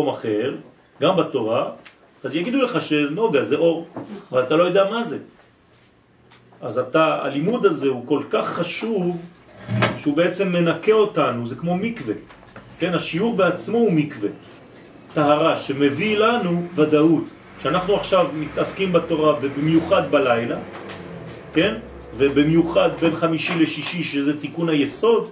במקום 0.00 0.14
אחר, 0.14 0.54
גם 1.02 1.16
בתורה, 1.16 1.70
אז 2.24 2.34
יגידו 2.36 2.62
לך 2.62 2.82
שנוגה 2.82 3.44
זה 3.44 3.56
אור, 3.56 3.88
אבל 4.32 4.42
אתה 4.42 4.56
לא 4.56 4.62
יודע 4.64 4.90
מה 4.90 5.04
זה. 5.04 5.18
אז 6.60 6.78
אתה, 6.78 7.18
הלימוד 7.22 7.66
הזה 7.66 7.88
הוא 7.88 8.06
כל 8.06 8.22
כך 8.30 8.48
חשוב, 8.48 9.22
שהוא 9.98 10.16
בעצם 10.16 10.52
מנקה 10.52 10.92
אותנו, 10.92 11.46
זה 11.46 11.54
כמו 11.54 11.76
מקווה. 11.76 12.14
כן, 12.78 12.94
השיעור 12.94 13.36
בעצמו 13.36 13.78
הוא 13.78 13.92
מקווה. 13.92 14.28
טהרה 15.14 15.56
שמביא 15.56 16.18
לנו 16.18 16.66
ודאות. 16.74 17.24
כשאנחנו 17.58 17.96
עכשיו 17.96 18.26
מתעסקים 18.34 18.92
בתורה 18.92 19.34
ובמיוחד 19.40 20.10
בלילה, 20.10 20.58
כן? 21.54 21.74
ובמיוחד 22.16 22.90
בין 23.00 23.16
חמישי 23.16 23.54
לשישי 23.58 24.02
שזה 24.02 24.40
תיקון 24.40 24.68
היסוד, 24.68 25.30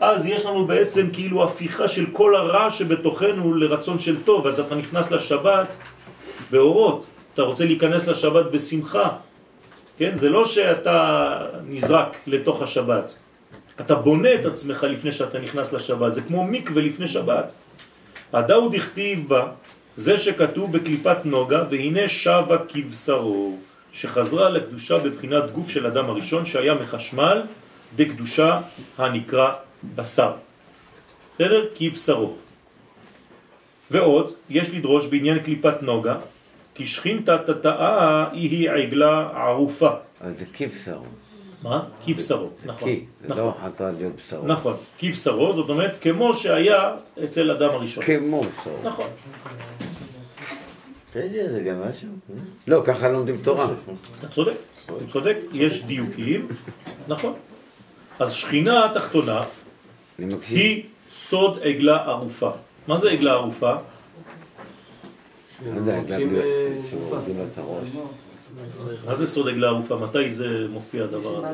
אז 0.00 0.26
יש 0.26 0.46
לנו 0.46 0.66
בעצם 0.66 1.08
כאילו 1.12 1.44
הפיכה 1.44 1.88
של 1.88 2.06
כל 2.12 2.34
הרע 2.36 2.70
שבתוכנו 2.70 3.54
לרצון 3.54 3.98
של 3.98 4.22
טוב, 4.22 4.46
אז 4.46 4.60
אתה 4.60 4.74
נכנס 4.74 5.10
לשבת 5.10 5.76
באורות, 6.50 7.06
אתה 7.34 7.42
רוצה 7.42 7.64
להיכנס 7.64 8.06
לשבת 8.06 8.46
בשמחה, 8.46 9.08
כן? 9.98 10.16
זה 10.16 10.28
לא 10.28 10.44
שאתה 10.44 11.38
נזרק 11.68 12.16
לתוך 12.26 12.62
השבת, 12.62 13.14
אתה 13.80 13.94
בונה 13.94 14.34
את 14.34 14.46
עצמך 14.46 14.86
לפני 14.90 15.12
שאתה 15.12 15.38
נכנס 15.38 15.72
לשבת, 15.72 16.12
זה 16.12 16.20
כמו 16.22 16.44
מקווה 16.44 16.82
לפני 16.82 17.06
שבת. 17.06 17.54
הדאוד 18.32 18.74
הכתיב 18.74 19.28
בה, 19.28 19.46
זה 19.96 20.18
שכתוב 20.18 20.72
בקליפת 20.72 21.16
נוגה, 21.24 21.64
והנה 21.70 22.08
שווה 22.08 22.58
כבשרו, 22.68 23.56
שחזרה 23.92 24.48
לקדושה 24.48 24.98
בבחינת 24.98 25.50
גוף 25.52 25.68
של 25.70 25.86
אדם 25.86 26.10
הראשון 26.10 26.44
שהיה 26.44 26.74
מחשמל 26.74 27.42
בקדושה 27.96 28.60
הנקרא 28.98 29.52
בשר. 29.94 30.32
בסדר? 31.34 31.66
כבשרו. 31.74 32.34
ועוד, 33.90 34.32
יש 34.50 34.70
לדרוש 34.70 35.06
בעניין 35.06 35.38
קליפת 35.38 35.82
נוגה, 35.82 36.18
כי 36.74 36.86
שכינתא 36.86 37.36
תתאה 37.46 38.30
היא 38.32 38.70
עגלה 38.70 39.28
ערופה. 39.34 39.90
אז 40.20 40.38
זה 40.38 40.44
כבשרו. 40.52 41.04
מה? 41.62 41.84
כבשרו, 42.06 42.48
נכון. 42.64 42.88
כי, 42.88 43.04
זה 43.22 43.28
נכון. 43.28 43.44
לא 43.44 43.54
חזר 43.62 43.90
להיות 43.98 44.16
בשרו. 44.16 44.46
נכון, 44.46 44.76
כבשרו, 44.98 45.52
זאת 45.52 45.68
אומרת 45.68 45.94
כמו 46.00 46.34
שהיה 46.34 46.94
אצל 47.24 47.50
אדם 47.50 47.70
הראשון. 47.70 48.04
כמו 48.04 48.42
בשרו. 48.42 48.76
נכון. 48.84 49.06
אתה 51.10 51.24
יודע, 51.24 51.48
זה 51.48 51.60
גם 51.60 51.82
משהו. 51.90 52.08
אה? 52.30 52.34
לא, 52.66 52.82
ככה 52.84 53.08
לומדים 53.08 53.36
תורה. 53.42 53.68
אתה 54.18 54.28
צודק, 54.28 54.56
הוא 54.88 54.98
צודק, 55.08 55.36
יש 55.52 55.84
דיוקים, 55.84 56.48
נכון. 57.08 57.32
אז 58.18 58.32
שכינה 58.32 58.84
התחתונה. 58.84 59.44
היא 60.48 60.82
סוד 61.08 61.58
עגלה 61.62 62.04
ערופה. 62.04 62.50
מה 62.88 62.98
זה 62.98 63.10
עגלה 63.10 63.32
ערופה? 63.32 63.72
לא 63.72 63.78
אה, 65.92 65.98
הראש. 67.56 67.88
מה 69.06 69.14
זה 69.14 69.26
סוד 69.26 69.48
עגלה 69.48 69.66
ערופה? 69.66 69.96
מתי 69.96 70.30
זה 70.30 70.66
מופיע 70.70 71.04
הדבר 71.04 71.38
הזה? 71.38 71.48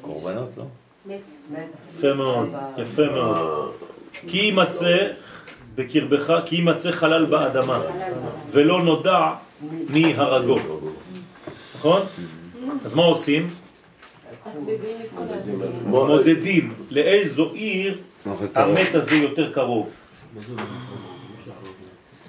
קורבנות, 0.00 0.48
לא? 0.56 0.64
יפה 1.98 2.14
מאוד, 2.14 2.48
יפה 2.78 3.06
מאוד. 3.06 3.72
כי 4.26 4.38
יימצא 4.38 5.08
בקרבך, 5.74 6.40
כי 6.46 6.56
יימצא 6.56 6.92
חלל 6.92 7.24
באדמה, 7.24 7.82
ולא 8.50 8.82
נודע 8.82 9.30
מי 9.88 10.14
הרגו. 10.14 10.58
נכון? 11.74 12.02
אז 12.84 12.94
מה 12.94 13.02
עושים? 13.02 13.46
אז 13.46 13.50
מביאים 13.50 13.52
את 13.52 13.56
כל 14.41 14.41
הזמן. 14.41 14.41
מודדים 15.86 16.74
לאיזו 16.90 17.50
עיר 17.54 17.98
קרוב. 18.24 18.50
המת 18.54 18.94
הזה 18.94 19.14
יותר 19.14 19.52
קרוב. 19.52 19.90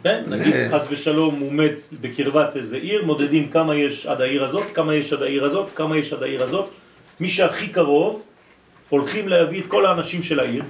כן, 0.04 0.24
נגיד 0.28 0.54
חס 0.72 0.88
ושלום 0.92 1.40
הוא 1.40 1.54
מת 1.54 1.80
בקרבת 2.02 2.56
איזה 2.58 2.78
עיר, 2.78 3.06
מודדים 3.06 3.50
כמה 3.50 3.76
יש 3.76 4.06
עד 4.06 4.22
העיר 4.22 4.44
הזאת, 4.44 4.64
כמה 4.74 4.96
יש 4.96 5.14
עד 5.14 5.22
העיר 5.22 5.46
הזאת, 5.46 5.70
כמה 5.76 5.98
יש 5.98 6.14
עד 6.14 6.24
העיר 6.24 6.44
הזאת. 6.44 6.70
מי 7.20 7.30
שהכי 7.30 7.67
קרוב, 7.67 8.23
הולכים 8.89 9.28
להביא 9.28 9.62
את 9.62 9.67
כל 9.67 9.86
האנשים 9.86 10.22
של 10.22 10.39
העיר, 10.39 10.64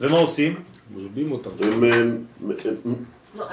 ומה 0.00 0.18
עושים? 0.18 0.54
מרבים 0.96 1.32
אותם. 1.32 1.50
הם 1.62 1.84
הם- 1.84 2.24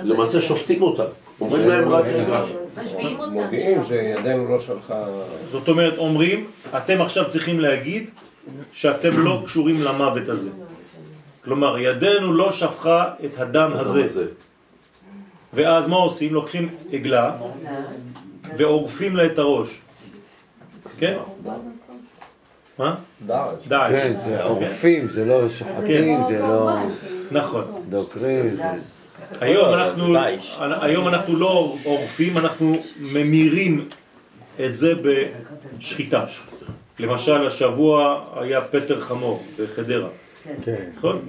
למעשה 0.04 0.42
שופטים 0.42 0.82
אותם. 0.82 1.04
אומרים 1.42 1.68
להם 1.70 1.90
רק 1.90 2.06
רגע. 2.06 2.44
משביעים 2.84 3.20
אותם. 3.20 3.32
מודיעים 3.32 3.84
שידנו 3.84 4.50
לא 4.50 4.60
שלחה... 4.60 5.06
זאת 5.52 5.68
אומרת, 5.68 5.98
אומרים, 5.98 6.46
אתם 6.78 7.02
עכשיו 7.02 7.30
צריכים 7.30 7.60
להגיד 7.60 8.10
שאתם 8.72 9.20
לא 9.20 9.42
קשורים 9.46 9.82
למוות 9.84 10.28
הזה. 10.30 10.50
כלומר, 11.44 11.78
ידנו 11.80 12.34
לא 12.34 12.52
שפכה 12.52 13.14
את 13.26 13.40
הדם 13.40 13.72
הזה. 13.74 14.08
ואז 15.54 15.88
מה 15.88 15.96
עושים? 15.96 16.34
לוקחים 16.34 16.70
עגלה 16.94 17.32
ועורפים 18.58 19.16
לה 19.16 19.26
את 19.26 19.40
הראש. 19.40 19.80
כן? 21.00 21.18
מה? 22.80 22.96
דאעש. 23.28 23.54
דאעש. 23.68 23.92
כן, 23.92 24.14
זה 24.26 24.44
עורפים, 24.44 25.10
זה 25.10 25.26
לא 25.26 25.50
שוחטים, 25.50 26.20
זה 26.30 26.40
לא 26.40 26.70
נכון. 27.32 27.64
דוקרים. 27.90 28.58
היום 29.42 29.66
לא, 29.70 29.84
אנחנו. 29.84 30.16
היום 30.82 31.08
אנחנו 31.08 31.36
לא 31.40 31.76
עורפים, 31.84 32.38
אנחנו 32.38 32.76
ממירים 33.02 33.88
את 34.66 34.76
זה 34.76 34.94
בשחיטה. 35.78 36.26
למשל, 37.00 37.48
השבוע 37.48 38.24
היה 38.36 38.62
פטר 38.62 39.00
חמור 39.02 39.44
בחדרה, 39.60 40.10
כן. 40.64 40.86
נכון? 40.98 41.22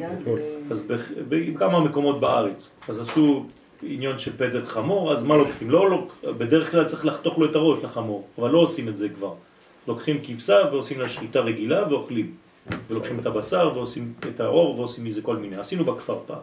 אז 0.70 0.82
בכ- 0.86 1.12
בכמה 1.28 1.80
מקומות 1.80 2.20
בארץ. 2.20 2.70
אז 2.88 3.00
עשו 3.00 3.44
עניין 3.82 4.18
של 4.18 4.32
פטר 4.36 4.64
חמור, 4.64 5.12
אז 5.12 5.24
מה 5.24 5.36
לוקחים? 5.36 5.70
לא, 5.70 5.90
לוק... 5.90 6.16
בדרך 6.38 6.70
כלל 6.70 6.84
צריך 6.84 7.06
לחתוך 7.06 7.38
לו 7.38 7.44
את 7.50 7.54
הראש 7.56 7.78
לחמור, 7.82 8.26
אבל 8.38 8.50
לא 8.50 8.58
עושים 8.58 8.88
את 8.88 8.98
זה 8.98 9.08
כבר. 9.08 9.32
לוקחים 9.88 10.18
כבשה 10.22 10.56
ועושים 10.72 11.00
לה 11.00 11.08
שחיטה 11.08 11.40
רגילה 11.40 11.84
ואוכלים. 11.90 12.30
ולוקחים 12.91 13.19
את 13.21 13.27
הבשר 13.27 13.71
ועושים 13.75 14.12
את 14.28 14.41
האור 14.41 14.78
ועושים 14.78 15.04
מזה 15.04 15.22
כל 15.22 15.37
מיני. 15.37 15.56
עשינו 15.56 15.84
בכפר 15.84 16.19
פעם, 16.27 16.38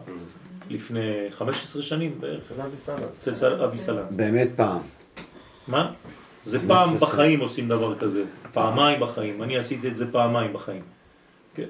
לפני 0.70 1.00
15 1.30 1.82
שנים 1.82 2.20
בערך. 2.20 2.52
אצל 3.18 3.62
אבי 3.64 3.76
סלם. 3.76 4.04
באמת 4.10 4.48
פעם. 4.56 4.78
מה? 5.68 5.92
זה 6.44 6.58
פעם 6.68 6.98
בחיים 6.98 7.40
עושים 7.40 7.68
דבר 7.68 7.98
כזה, 7.98 8.24
פעמיים 8.52 9.00
בחיים. 9.00 9.42
אני 9.42 9.58
עשיתי 9.58 9.88
את 9.88 9.96
זה 9.96 10.12
פעמיים 10.12 10.52
בחיים. 10.52 10.82
כן. 11.54 11.68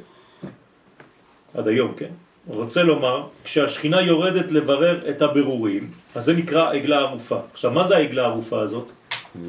עד 1.55 1.69
היום, 1.69 1.95
כן. 1.97 2.11
רוצה 2.47 2.83
לומר, 2.83 3.27
כשהשכינה 3.45 4.01
יורדת 4.01 4.53
לברר 4.53 5.11
את 5.11 5.23
הבירורים, 5.23 5.91
אז 6.15 6.25
זה 6.25 6.33
נקרא 6.33 6.73
עגלה 6.73 6.99
ערופה. 6.99 7.39
עכשיו, 7.53 7.71
מה 7.71 7.85
זה 7.85 7.97
העגלה 7.97 8.23
הערופה 8.23 8.61
הזאת? 8.61 8.91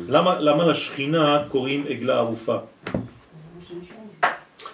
למה, 0.08 0.40
למה 0.40 0.66
לשכינה 0.66 1.44
קוראים 1.50 1.86
עגלה 1.90 2.18
ערופה? 2.18 2.58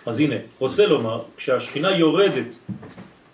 אז 0.06 0.20
הנה, 0.20 0.36
רוצה 0.60 0.86
לומר, 0.86 1.22
כשהשכינה 1.38 1.92
יורדת, 1.92 2.56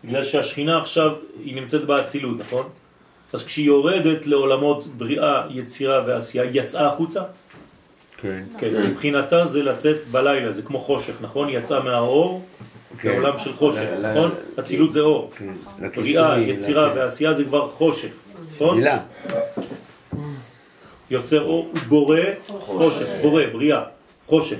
בגלל 0.04 0.24
שהשכינה 0.24 0.82
עכשיו 0.82 1.12
היא 1.44 1.56
נמצאת 1.56 1.86
באצילות, 1.86 2.38
נכון? 2.40 2.70
אז 3.34 3.46
כשהיא 3.46 3.66
יורדת 3.66 4.26
לעולמות 4.28 4.88
בריאה, 4.88 5.42
יצירה 5.50 6.04
ועשייה, 6.08 6.44
היא 6.44 6.62
יצאה 6.62 6.88
החוצה? 6.88 7.22
כן. 8.22 8.44
כן, 8.60 8.84
מבחינתה 8.92 9.46
זה 9.46 9.64
לצאת 9.64 9.98
בלילה, 10.12 10.52
זה 10.52 10.62
כמו 10.62 10.80
חושך, 10.80 11.14
נכון? 11.22 11.48
היא 11.48 11.58
יצאה 11.58 11.80
מהאור 11.80 12.46
כן. 13.00 13.10
לעולם 13.10 13.38
של 13.38 13.54
חושך, 13.54 13.82
ל- 13.98 14.06
ל- 14.06 14.12
נכון? 14.12 14.32
אצילות 14.60 14.92
זה 14.92 15.00
אור. 15.00 15.32
כן. 15.38 15.54
בריאה, 15.96 16.40
יצירה 16.40 16.92
ועשייה 16.96 17.34
זה 17.34 17.44
כבר 17.44 17.68
חושך, 17.72 18.10
נכון? 18.56 18.78
מילה. 18.78 19.00
יוצר 21.10 21.42
אור, 21.44 21.74
בורא 21.88 22.20
חושך, 22.50 23.06
בורא, 23.22 23.44
בריאה, 23.54 23.84
חושך, 24.28 24.60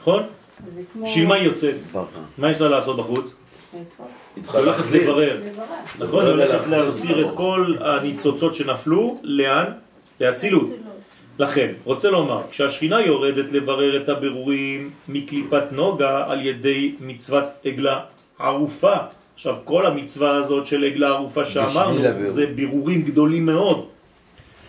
נכון? 0.00 0.22
בשביל 1.02 1.26
מה 1.26 1.34
היא 1.34 1.44
יוצאת? 1.44 1.74
מה 2.38 2.50
יש 2.50 2.60
לה 2.60 2.68
לעשות 2.68 2.96
בחוץ? 2.96 3.34
היא 4.36 4.44
צריכה 4.44 4.60
להחזיר. 4.60 5.02
לברר. 5.10 5.40
נכון? 5.98 6.24
היא 6.24 6.30
הולכת 6.30 6.66
להחזיר 6.66 7.26
את 7.26 7.30
כל 7.34 7.74
הניצוצות 7.80 8.54
שנפלו, 8.54 9.18
לאן? 9.22 9.64
לאצילות. 10.20 10.70
לכן, 11.38 11.72
רוצה 11.84 12.10
לומר, 12.10 12.42
כשהשכינה 12.50 13.00
יורדת 13.00 13.52
לברר 13.52 14.02
את 14.02 14.08
הבירורים 14.08 14.90
מקליפת 15.08 15.64
נוגה 15.70 16.24
על 16.28 16.46
ידי 16.46 16.94
מצוות 17.00 17.44
עגלה 17.64 18.00
ערופה, 18.38 18.94
עכשיו 19.34 19.56
כל 19.64 19.86
המצווה 19.86 20.36
הזאת 20.36 20.66
של 20.66 20.84
עגלה 20.84 21.08
ערופה 21.08 21.44
שאמרנו. 21.44 22.00
זה 22.24 22.46
בירורים 22.46 23.02
גדולים 23.02 23.46
מאוד, 23.46 23.86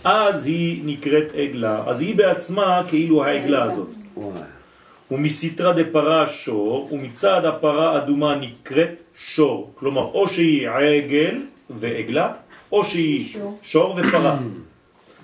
אז 0.04 0.46
היא 0.46 0.82
נקראת 0.86 1.34
עגלה, 1.38 1.84
אז 1.88 2.02
היא 2.02 2.16
בעצמה 2.16 2.82
כאילו 2.90 3.26
העגלה 3.26 3.64
הזאת. 3.64 3.90
וואי. 5.14 5.22
ומסתרא 5.22 5.72
דפרה 5.74 6.28
שור, 6.28 6.90
ומצד 6.92 7.46
הפרה 7.46 7.98
אדומה 7.98 8.36
נקראת 8.36 9.02
שור. 9.16 9.72
כלומר, 9.76 10.02
או 10.02 10.28
שהיא 10.28 10.70
עגל 10.70 11.42
ועגלה, 11.70 12.34
או 12.72 12.84
שהיא 12.84 13.28
שור. 13.28 13.60
שור 13.62 13.96
ופרה. 13.98 14.38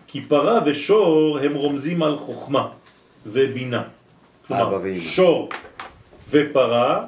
כי 0.08 0.22
פרה 0.22 0.60
ושור 0.66 1.40
הם 1.40 1.54
רומזים 1.54 2.04
על 2.04 2.18
חוכמה 2.18 2.68
ובינה. 3.26 3.84
כלומר. 4.48 4.82
שור 5.00 5.50
ופרה, 6.30 7.06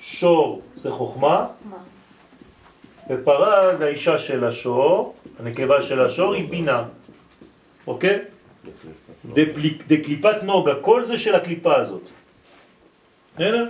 שור 0.00 0.62
זה 0.76 0.90
חוכמה, 0.90 1.46
ופרה 3.10 3.76
זה 3.76 3.86
האישה 3.86 4.18
של 4.18 4.44
השור, 4.44 5.14
הנקבה 5.40 5.82
של 5.82 6.00
השור 6.00 6.34
היא 6.34 6.48
בינה, 6.48 6.84
אוקיי? 7.86 8.18
דפליק- 9.26 9.82
דקליפת 9.88 10.42
נוגה, 10.42 10.74
כל 10.74 11.04
זה 11.04 11.18
של 11.18 11.34
הקליפה 11.34 11.76
הזאת. 11.76 12.02
בסדר? 13.34 13.68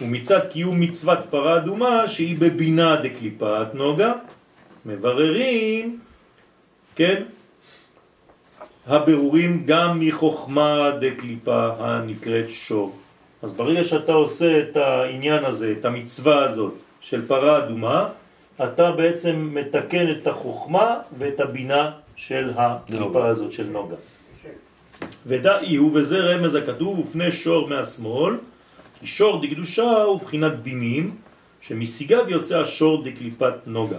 ומצד 0.00 0.40
קיום 0.50 0.80
מצוות 0.80 1.18
פרה 1.30 1.56
אדומה 1.56 2.06
שהיא 2.06 2.36
בבינה 2.38 2.96
דקליפת 2.96 3.66
נוגה, 3.74 4.12
מבררים, 4.86 5.98
כן, 6.94 7.22
הבירורים 8.86 9.62
גם 9.66 10.00
מחוכמה 10.00 10.90
דקליפה 11.00 11.68
הנקראת 11.78 12.48
שור. 12.48 12.96
אז 13.42 13.52
ברגע 13.52 13.84
שאתה 13.84 14.12
עושה 14.12 14.58
את 14.60 14.76
העניין 14.76 15.44
הזה, 15.44 15.74
את 15.80 15.84
המצווה 15.84 16.44
הזאת 16.44 16.74
של 17.00 17.26
פרה 17.26 17.58
אדומה, 17.58 18.08
אתה 18.64 18.92
בעצם 18.92 19.50
מתקן 19.52 20.10
את 20.10 20.26
החוכמה 20.26 20.98
ואת 21.18 21.40
הבינה 21.40 21.90
של 22.16 22.50
הקליפה 22.56 23.26
הזאת 23.28 23.52
של 23.52 23.66
נוגה. 23.66 23.96
ודאי 25.26 25.76
הוא, 25.76 25.90
וזה 25.94 26.18
רמז 26.18 26.54
הכתוב, 26.54 26.98
ופני 26.98 27.32
שור 27.32 27.68
מהשמאל, 27.68 28.36
כי 29.00 29.06
שור 29.06 29.46
דקדושה 29.46 30.02
הוא 30.02 30.20
בחינת 30.20 30.62
דינים, 30.62 31.16
שמשיגיו 31.60 32.28
יוצא 32.28 32.60
השור 32.60 33.04
דקליפת 33.04 33.54
נוגה. 33.66 33.98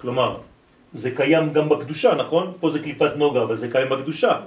כלומר, 0.00 0.36
זה 0.92 1.10
קיים 1.10 1.52
גם 1.52 1.68
בקדושה, 1.68 2.14
נכון? 2.14 2.52
פה 2.60 2.70
זה 2.70 2.78
קליפת 2.78 3.16
נוגה, 3.16 3.42
אבל 3.42 3.56
זה 3.56 3.68
קיים 3.68 3.88
בקדושה. 3.88 4.40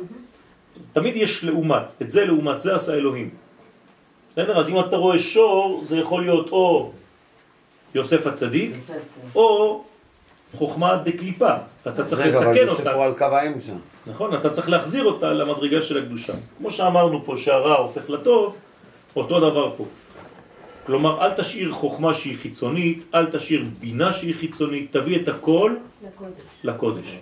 תמיד 0.94 1.16
יש 1.16 1.44
לעומת, 1.44 2.02
את 2.02 2.10
זה 2.10 2.26
לעומת 2.26 2.62
זה 2.62 2.76
עשה 2.76 2.94
אלוהים. 2.94 3.30
בסדר? 4.32 4.60
אז 4.60 4.70
אם 4.70 4.80
אתה 4.80 4.96
רואה 4.96 5.20
שור, 5.20 5.82
זה 5.84 5.98
יכול 5.98 6.22
להיות 6.22 6.50
או 6.50 6.92
יוסף 7.96 8.28
הצדיק, 8.28 8.72
או 9.36 9.84
חוכמה 10.56 10.96
דקליפה. 10.96 11.54
אתה 11.88 12.06
צריך 12.06 12.22
רגע, 12.22 12.38
אבל 12.38 12.52
לתקן 12.52 12.68
יוסף 12.68 12.80
אותה. 12.80 12.94
הוא 12.94 13.04
על 13.04 13.14
קו 13.14 13.26
האמצע. 13.26 13.74
נכון? 14.08 14.34
אתה 14.34 14.50
צריך 14.50 14.70
להחזיר 14.70 15.04
אותה 15.04 15.34
למדרגה 15.34 15.82
של 15.82 15.98
הקדושה. 15.98 16.34
כמו 16.58 16.72
שאמרנו 16.72 17.26
פה 17.26 17.38
שהרע 17.38 17.76
הופך 17.76 18.10
לטוב, 18.10 18.56
אותו 19.16 19.40
דבר 19.40 19.72
פה. 19.78 19.86
כלומר, 20.86 21.26
אל 21.26 21.32
תשאיר 21.32 21.72
חוכמה 21.72 22.14
שהיא 22.14 22.38
חיצונית, 22.38 23.06
אל 23.16 23.26
תשאיר 23.26 23.66
בינה 23.80 24.12
שהיא 24.12 24.36
חיצונית, 24.36 24.92
תביא 24.92 25.20
את 25.20 25.28
הכל 25.28 25.76
לקודש. 26.04 26.42
לקודש. 26.64 27.18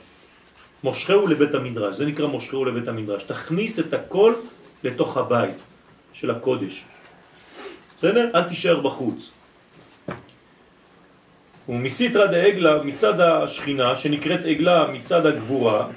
מושכהו 0.84 1.28
לבית 1.28 1.56
המדרש, 1.56 1.96
זה 1.96 2.06
נקרא 2.06 2.28
מושכהו 2.28 2.66
לבית 2.66 2.88
המדרש. 2.88 3.24
תכניס 3.24 3.80
את 3.80 3.94
הכל 3.94 4.34
לתוך 4.84 5.18
הבית 5.18 5.64
של 6.14 6.32
הקודש. 6.32 6.84
בסדר? 7.98 8.30
אל 8.36 8.44
תישאר 8.44 8.80
בחוץ. 8.80 9.32
ומסיתרא 11.70 12.26
דעגלה 12.26 12.84
מצד 12.84 13.20
השכינה, 13.20 13.96
שנקראת 13.96 14.40
עגלה 14.46 14.88
מצד 14.92 15.26
הגבורה, 15.26 15.88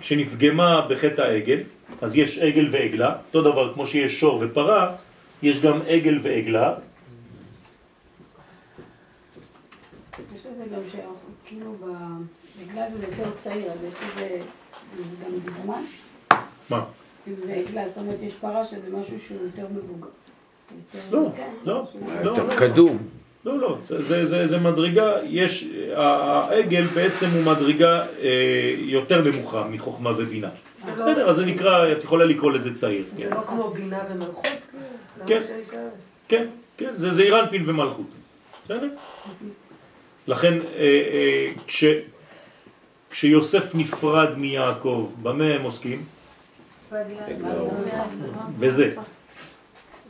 שנפגמה 0.00 0.86
בחטא 0.90 1.22
העגל, 1.22 1.58
אז 2.00 2.16
יש 2.16 2.38
עגל 2.38 2.68
ועגלה, 2.72 3.16
אותו 3.26 3.42
דבר 3.42 3.74
כמו 3.74 3.86
שיש 3.86 4.20
שור 4.20 4.44
ופרה, 4.46 4.96
יש 5.42 5.60
גם 5.60 5.80
עגל 5.88 6.18
ועגלה, 6.22 6.74
יש 10.36 10.46
לזה 10.50 10.64
גם 10.64 10.80
ש... 10.92 10.96
כאילו 11.44 11.76
בעגלה 12.58 12.90
זה 12.90 13.06
יותר 13.06 13.30
צעיר, 13.36 13.72
אז 13.72 13.78
יש 13.88 13.94
לזה... 13.94 14.38
זה 15.10 15.16
גם 15.24 15.30
בזמן. 15.44 15.82
מה? 16.70 16.84
אם 17.28 17.34
זה 17.38 17.54
עגלה, 17.54 17.88
זאת 17.88 17.98
אומרת 17.98 18.18
יש 18.22 18.34
פרה 18.40 18.64
שזה 18.64 18.90
משהו 18.90 19.20
שהוא 19.20 19.38
יותר 19.42 19.66
מבוגר. 19.70 20.06
לא, 21.10 21.28
לא, 21.64 21.86
לא, 22.24 22.30
יותר 22.30 22.46
לא. 22.46 22.56
קדום. 22.56 22.98
לא, 23.44 23.58
לא, 23.58 23.78
זה, 23.84 24.02
זה, 24.02 24.26
זה, 24.26 24.46
זה 24.46 24.58
מדרגה, 24.58 25.12
יש, 25.24 25.68
העגל 25.96 26.84
בעצם 26.84 27.26
הוא 27.30 27.42
מדרגה 27.52 28.04
אה, 28.22 28.74
יותר 28.78 29.20
נמוכה 29.22 29.64
מחוכמה 29.70 30.10
ובינה. 30.16 30.48
זה 30.84 30.96
לא- 30.96 31.04
בסדר, 31.12 31.30
אז 31.30 31.36
זה 31.36 31.46
נקרא, 31.46 31.92
את 31.92 32.04
יכולה 32.04 32.24
לקרוא 32.24 32.52
לזה 32.52 32.74
צעיר. 32.74 33.04
זה 33.16 33.22
כן, 33.22 33.30
לא 33.30 33.40
כמו 33.46 33.70
בינה 33.70 33.98
ומלכות? 34.10 34.46
כן. 35.26 35.42
כן, 36.28 36.46
כן, 36.76 36.92
זה 36.96 37.10
זעירנפין 37.10 37.68
ומלכות. 37.70 38.06
בסדר? 38.64 38.88
לכן, 40.26 40.58
אה, 40.60 40.80
אה, 41.12 41.48
כש, 41.66 41.84
כשיוסף 43.10 43.74
נפרד 43.74 44.38
מיעקב, 44.38 45.10
במה 45.22 45.44
הם 45.44 45.62
עוסקים? 45.62 46.04
בזה, 48.58 48.94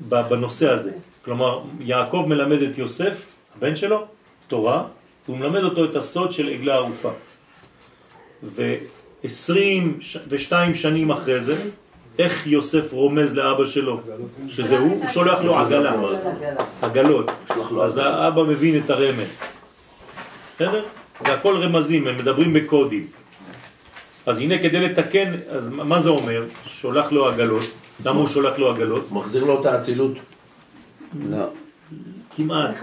בנושא 0.00 0.70
הזה. 0.70 0.92
כלומר, 1.24 1.60
יעקב 1.80 2.24
מלמד 2.28 2.62
את 2.62 2.78
יוסף, 2.78 3.14
הבן 3.56 3.76
שלו, 3.76 4.04
תורה, 4.48 4.84
והוא 5.24 5.38
מלמד 5.38 5.62
אותו 5.62 5.84
את 5.84 5.96
הסוד 5.96 6.32
של 6.32 6.48
עגלה 6.48 6.74
ערופה. 6.74 7.10
ו-22 8.42 10.52
שנים 10.74 11.10
אחרי 11.10 11.40
זה, 11.40 11.70
איך 12.18 12.46
יוסף 12.46 12.92
רומז 12.92 13.34
לאבא 13.34 13.64
שלו, 13.64 14.00
שזה 14.48 14.78
הוא, 14.78 14.92
הוא 14.92 15.08
שולח 15.08 15.40
לו 15.40 15.56
עגלה, 15.56 15.94
עגלות. 16.82 17.30
אז. 17.82 17.96
האבא 17.96 18.42
מבין 18.42 18.82
את 18.84 18.90
הרמז. 18.90 19.38
בסדר? 20.56 20.84
זה 21.24 21.32
הכל 21.32 21.56
רמזים, 21.56 22.06
הם 22.06 22.18
מדברים 22.18 22.52
בקודים. 22.52 23.06
אז 24.26 24.40
הנה 24.40 24.58
כדי 24.58 24.80
לתקן, 24.80 25.32
אז 25.48 25.68
מה 25.68 25.98
זה 25.98 26.08
אומר? 26.08 26.44
שולח 26.66 27.12
לו 27.12 27.28
עגלות. 27.28 27.64
למה 28.04 28.18
הוא 28.18 28.26
שולח 28.26 28.58
לו 28.58 28.70
עגלות? 28.70 29.12
מחזיר 29.12 29.44
לו 29.44 29.60
את 29.60 29.66
האצילות. 29.66 30.12
לא. 31.30 31.46
כמעט. 32.36 32.76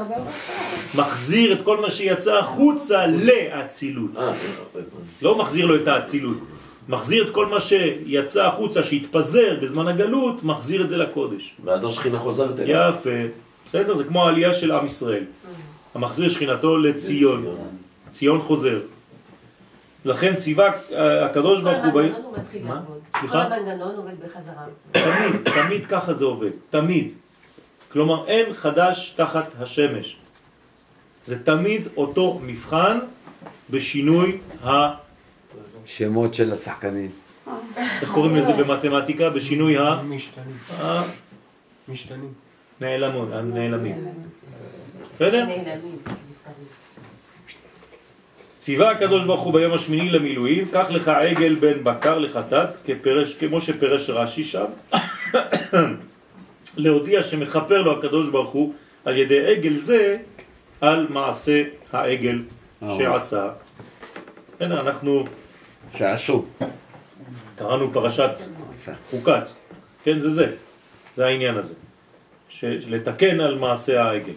מחזיר 0.95 1.53
את 1.53 1.61
כל 1.61 1.81
מה 1.81 1.91
שיצא 1.91 2.37
החוצה 2.37 3.07
לאצילות. 3.07 4.17
אה, 4.17 4.31
לא 5.21 5.37
מחזיר 5.37 5.65
לו 5.65 5.75
את 5.75 5.87
האצילות. 5.87 6.37
מחזיר 6.89 7.27
את 7.27 7.33
כל 7.33 7.45
מה 7.45 7.59
שיצא 7.59 8.45
החוצה, 8.45 8.83
שהתפזר 8.83 9.57
בזמן 9.61 9.87
הגלות, 9.87 10.43
מחזיר 10.43 10.81
את 10.81 10.89
זה 10.89 10.97
לקודש. 10.97 11.55
ואז 11.63 11.85
השכינה 11.85 12.19
חוזרת 12.19 12.59
אליה. 12.59 12.89
יפה. 12.89 13.09
בסדר? 13.65 13.93
זה 13.93 14.03
כמו 14.03 14.25
העלייה 14.25 14.53
של 14.53 14.71
עם 14.71 14.85
ישראל. 14.85 15.23
המחזיר 15.95 16.29
שכינתו 16.29 16.77
לציון. 16.77 17.45
ציון 18.11 18.41
חוזר. 18.41 18.79
לכן 20.05 20.35
ציווה 20.35 20.71
אה, 20.91 21.25
הקדוש 21.25 21.59
כל 21.59 21.65
ברוך 21.65 21.93
הוא... 21.93 22.01
המנגנון 22.01 22.21
הוא 22.23 22.37
מתחיל? 22.37 22.61
לעבוד. 22.67 22.99
סליחה? 23.19 23.45
כל 23.45 23.53
המנגנון 23.53 23.95
עובד 23.95 24.13
בחזרה. 24.25 24.63
תמיד, 24.91 25.53
תמיד 25.53 25.85
ככה 25.85 26.13
זה 26.13 26.25
עובד, 26.25 26.49
תמיד. 26.69 27.11
כלומר, 27.91 28.27
אין 28.27 28.53
חדש 28.53 29.13
תחת 29.17 29.53
השמש. 29.59 30.15
זה 31.25 31.43
תמיד 31.43 31.87
אותו 31.97 32.39
מבחן 32.43 32.99
בשינוי 33.69 34.37
ה... 34.63 34.69
שמות 35.85 36.33
של 36.33 36.53
השחקנים. 36.53 37.11
איך 37.77 38.11
קוראים 38.11 38.35
לזה 38.35 38.53
במתמטיקה? 38.53 39.29
בשינוי 39.29 39.77
ה... 39.77 40.01
משתנים. 41.87 42.33
נעלמות. 42.81 43.27
בסדר? 45.15 45.45
נעלמים, 45.45 45.97
נזכרים. 46.29 46.67
ציווה 48.57 48.91
הקדוש 48.91 49.25
ברוך 49.25 49.41
הוא 49.41 49.53
ביום 49.53 49.73
השמיני 49.73 50.09
למילואים, 50.09 50.67
קח 50.71 50.85
לך 50.89 51.07
עגל 51.07 51.55
בן 51.55 51.83
בקר 51.83 52.17
לחטאת, 52.17 52.69
כפרש, 52.85 53.35
כמו 53.35 53.61
שפרש 53.61 54.09
רש"י 54.09 54.43
שם, 54.43 54.65
להודיע 56.77 57.23
שמכפר 57.23 57.81
לו 57.81 57.97
הקדוש 57.99 58.29
ברוך 58.29 58.51
הוא 58.51 58.73
על 59.05 59.17
ידי 59.17 59.45
עגל 59.45 59.77
זה 59.77 60.17
על 60.81 61.07
מעשה 61.09 61.63
העגל 61.93 62.41
שעשה. 62.97 63.49
הנה, 64.59 64.79
אנחנו 64.81 65.23
שעשו. 65.97 66.45
קראנו 67.55 67.93
פרשת 67.93 68.31
חוקת, 69.09 69.49
כן, 70.03 70.19
זה 70.19 70.29
זה, 70.29 70.51
זה 71.15 71.25
העניין 71.25 71.57
הזה, 71.57 71.73
ש- 72.49 72.63
לתקן 72.63 73.39
על 73.41 73.57
מעשה 73.57 74.03
העגל. 74.03 74.33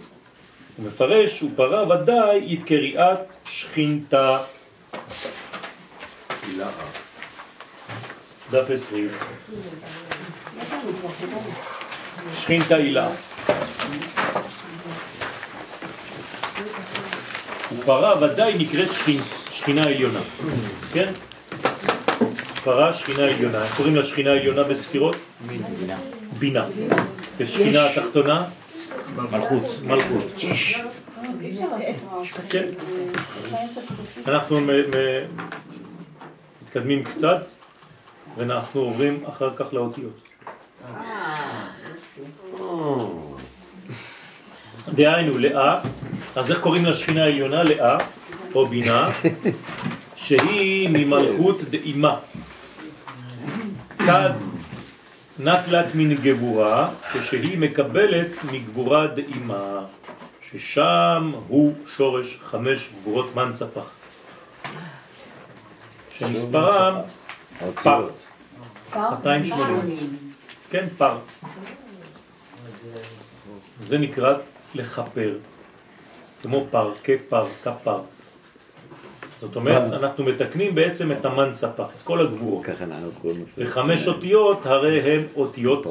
הוא 0.77 0.87
מפרש, 0.87 1.43
ופרה 1.43 1.89
ודאי 2.03 2.59
את 2.59 2.65
קריאת 2.67 3.19
שכינתה, 3.45 4.39
דף 8.51 8.71
20, 8.71 9.09
שכינתה 12.35 12.77
הילה. 12.77 13.09
ופרה 17.73 18.23
ודאי 18.23 18.59
נקראת 18.59 18.93
שכין, 18.93 19.21
שכינה 19.51 19.83
עליונה, 19.83 20.21
כן? 20.93 21.13
פרה 22.65 22.93
שכינה 22.93 23.25
עליונה, 23.25 23.63
איך 23.63 23.77
קוראים 23.77 23.97
לה 23.97 24.03
שכינה 24.03 24.31
עליונה 24.31 24.63
בספירות? 24.63 25.17
בינה. 26.39 26.65
ושכינה 27.37 27.91
התחתונה? 27.91 28.45
מלכות. 29.17 29.65
מלכות. 29.83 30.25
כן. 32.51 32.69
אנחנו 34.27 34.61
מתקדמים 36.65 37.05
קצת, 37.05 37.47
ואנחנו 38.37 38.81
עוברים 38.81 39.25
אחר 39.29 39.51
כך 39.57 39.73
לאותיות. 39.73 40.29
דהיינו, 44.89 45.39
לאה, 45.39 45.81
אז 46.37 46.51
איך 46.51 46.61
קוראים 46.61 46.85
לשכינה 46.85 47.25
העליונה? 47.25 47.63
לאה, 47.63 47.99
או 48.55 48.67
בינה, 48.67 49.11
שהיא 50.17 50.89
ממלכות 50.89 51.63
דאימה. 51.63 52.17
כד 53.99 54.31
נטלת 55.39 55.95
מן 55.95 56.15
גבורה, 56.15 56.91
כשהיא 57.13 57.59
מקבלת 57.59 58.45
מגבורה 58.53 59.07
דאימה, 59.07 59.79
ששם 60.51 61.33
הוא 61.49 61.75
שורש 61.97 62.39
חמש 62.43 62.91
גבורות 63.01 63.37
מנצפח. 63.37 63.91
שמספרם 66.19 66.95
פר, 66.95 67.03
האותיות. 67.61 68.19
280. 68.95 70.17
כן, 70.71 70.87
פר. 70.99 71.19
זה 73.83 73.99
נקרא 73.99 74.35
לכפר, 74.75 75.35
כמו 76.43 76.67
פר, 76.71 76.93
כפר, 77.05 77.47
כפר. 77.65 78.01
זאת 79.41 79.57
אומרת, 79.57 79.93
אנחנו 79.93 80.25
מתקנים 80.25 80.75
בעצם 80.75 81.13
את 81.13 81.25
המנצפח, 81.25 81.85
את 81.85 82.03
כל 82.05 82.21
הגבורות. 82.21 82.65
ככה 82.65 82.85
אנחנו 82.85 83.11
קוראים 83.21 83.41
לזה. 83.43 83.51
וחמש 83.57 84.09
אותיות 84.09 84.67
הרי 84.67 85.01
הם 85.01 85.23
אותיות 85.37 85.87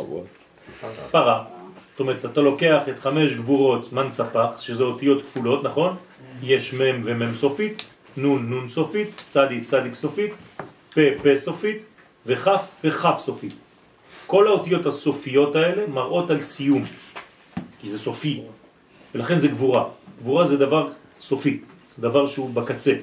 פרה. 1.11 1.43
זאת 1.91 1.99
אומרת, 1.99 2.25
אתה 2.25 2.41
לוקח 2.41 2.81
את 2.89 2.99
חמש 2.99 3.33
גבורות 3.33 3.93
מנצפח, 3.93 4.59
שזה 4.59 4.83
אותיות 4.83 5.21
כפולות, 5.21 5.63
נכון? 5.63 5.95
יש 6.43 6.73
מם 6.73 7.01
ומם 7.03 7.35
סופית, 7.35 7.85
נון 8.17 8.49
נון 8.49 8.69
סופית, 8.69 9.23
צדיק 9.27 9.65
צדיק 9.65 9.93
סופית, 9.93 10.33
פה 10.93 11.01
פה 11.23 11.37
סופית, 11.37 11.83
וכף 12.25 12.61
וכף 12.83 13.15
סופית. 13.19 13.53
כל 14.27 14.47
האותיות 14.47 14.85
הסופיות 14.85 15.55
האלה 15.55 15.87
מראות 15.87 16.31
על 16.31 16.41
סיום, 16.41 16.83
כי 17.79 17.89
זה 17.89 17.99
סופי, 17.99 18.41
ולכן 19.15 19.39
זה 19.39 19.47
גבורה. 19.47 19.85
גבורה 20.19 20.45
זה 20.45 20.57
דבר 20.57 20.89
סופי, 21.21 21.59
זה 21.95 22.01
דבר 22.01 22.27
שהוא 22.27 22.53
בקצה. 22.53 22.93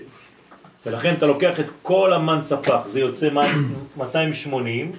ולכן 0.86 1.14
אתה 1.14 1.26
לוקח 1.26 1.60
את 1.60 1.66
כל 1.82 2.12
המנצפח, 2.12 2.80
זה 2.86 3.00
יוצא 3.00 3.30
280, 3.96 4.92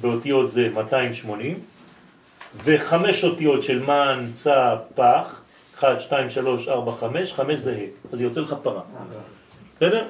באותיות 0.00 0.50
זה 0.50 0.68
280, 0.74 1.58
וחמש 2.64 3.24
אותיות 3.24 3.62
של 3.62 3.82
מנצפח, 3.82 5.40
1, 5.78 6.00
2, 6.00 6.30
3, 6.30 6.68
4, 6.68 6.92
5, 7.00 7.32
5 7.32 7.58
זה 7.58 7.72
ה', 7.72 8.14
אז 8.14 8.20
יוצא 8.20 8.40
לך 8.40 8.54
פרה. 8.62 8.80
בסדר? 9.76 10.04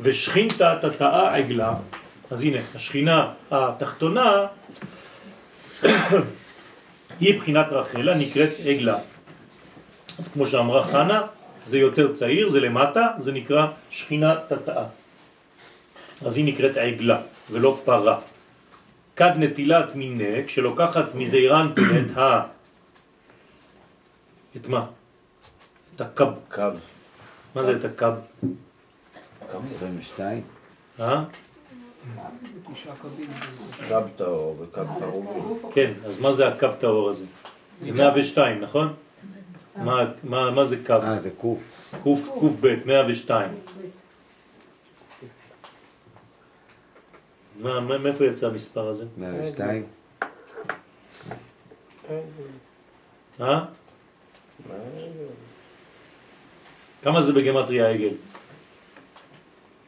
ושכינתא 0.00 0.74
תתאה 0.80 1.36
עגלה, 1.36 1.74
אז 2.30 2.42
הנה, 2.42 2.58
השכינה 2.74 3.32
התחתונה 3.50 4.46
היא 7.20 7.40
בחינת 7.40 7.66
רחלה, 7.70 8.14
נקראת 8.14 8.50
עגלה. 8.64 8.98
אז 10.18 10.28
כמו 10.28 10.46
שאמרה 10.46 10.86
חנה, 10.86 11.22
זה 11.64 11.78
יותר 11.78 12.12
צעיר, 12.12 12.48
זה 12.48 12.60
למטה, 12.60 13.06
זה 13.18 13.32
נקרא 13.32 13.66
שכינה 13.90 14.34
תתאה. 14.48 14.84
אז 16.26 16.36
היא 16.36 16.44
נקראת 16.44 16.76
עגלה, 16.76 17.20
ולא 17.50 17.80
פרה. 17.84 18.18
כד 19.16 19.32
נטילת 19.36 19.94
מיני, 19.94 20.44
כשלוקחת 20.46 21.14
מזעירן 21.14 21.72
את 21.98 22.18
ה... 22.18 22.42
את 24.56 24.66
מה? 24.66 24.86
את 25.96 26.00
הקב. 26.00 26.32
קו. 26.50 26.62
מה 27.54 27.64
זה 27.64 27.76
את 27.76 27.84
הקב? 27.84 28.12
22. 29.64 30.42
אה? 31.00 31.24
קו 33.88 34.00
טהור 34.16 34.56
וקו 34.60 34.80
חרובים. 35.00 35.72
כן, 35.74 35.92
אז 36.06 36.20
מה 36.20 36.32
זה 36.32 36.48
הקב 36.48 36.72
טהור 36.78 37.10
הזה? 37.10 37.24
זה 37.78 37.92
102, 37.92 38.60
נכון? 38.60 38.92
מה, 39.76 40.04
מה, 40.24 40.50
מה 40.50 40.64
זה 40.64 40.76
קו? 40.86 40.92
אה, 40.92 41.22
זה 41.22 41.30
קוף. 41.30 41.58
קוף, 42.02 42.28
קוף 42.40 42.52
ב', 42.60 42.86
102. 42.86 43.50
מה, 47.60 47.80
מה- 47.80 47.98
מאיפה 47.98 48.24
יצא 48.24 48.46
המספר 48.46 48.88
הזה? 48.88 49.04
102. 49.16 49.86
אה? 53.40 53.64
כמה 57.02 57.22
זה 57.22 57.32
בגמטריה 57.32 57.86
העגל? 57.86 58.08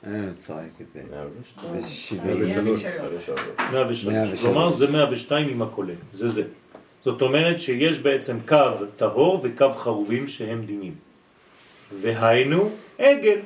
אני 0.06 0.34
צועק 0.38 0.80
את 0.80 0.86
זה. 0.94 1.00
זה 1.80 1.88
70. 1.88 2.40
103. 2.40 2.84
103. 3.72 4.04
103. 4.04 4.40
כלומר 4.40 4.70
זה 4.70 4.90
102 4.90 5.48
עם 5.48 5.62
הכולל, 5.62 5.94
זה 6.12 6.28
זה. 6.28 6.42
זאת 7.04 7.22
אומרת 7.22 7.60
שיש 7.60 7.98
בעצם 7.98 8.36
קו 8.48 8.56
טהור 8.96 9.40
וקו 9.42 9.72
חרובים 9.78 10.28
שהם 10.28 10.64
דינים. 10.66 10.94
והיינו 12.00 12.70
עגל, 12.98 13.38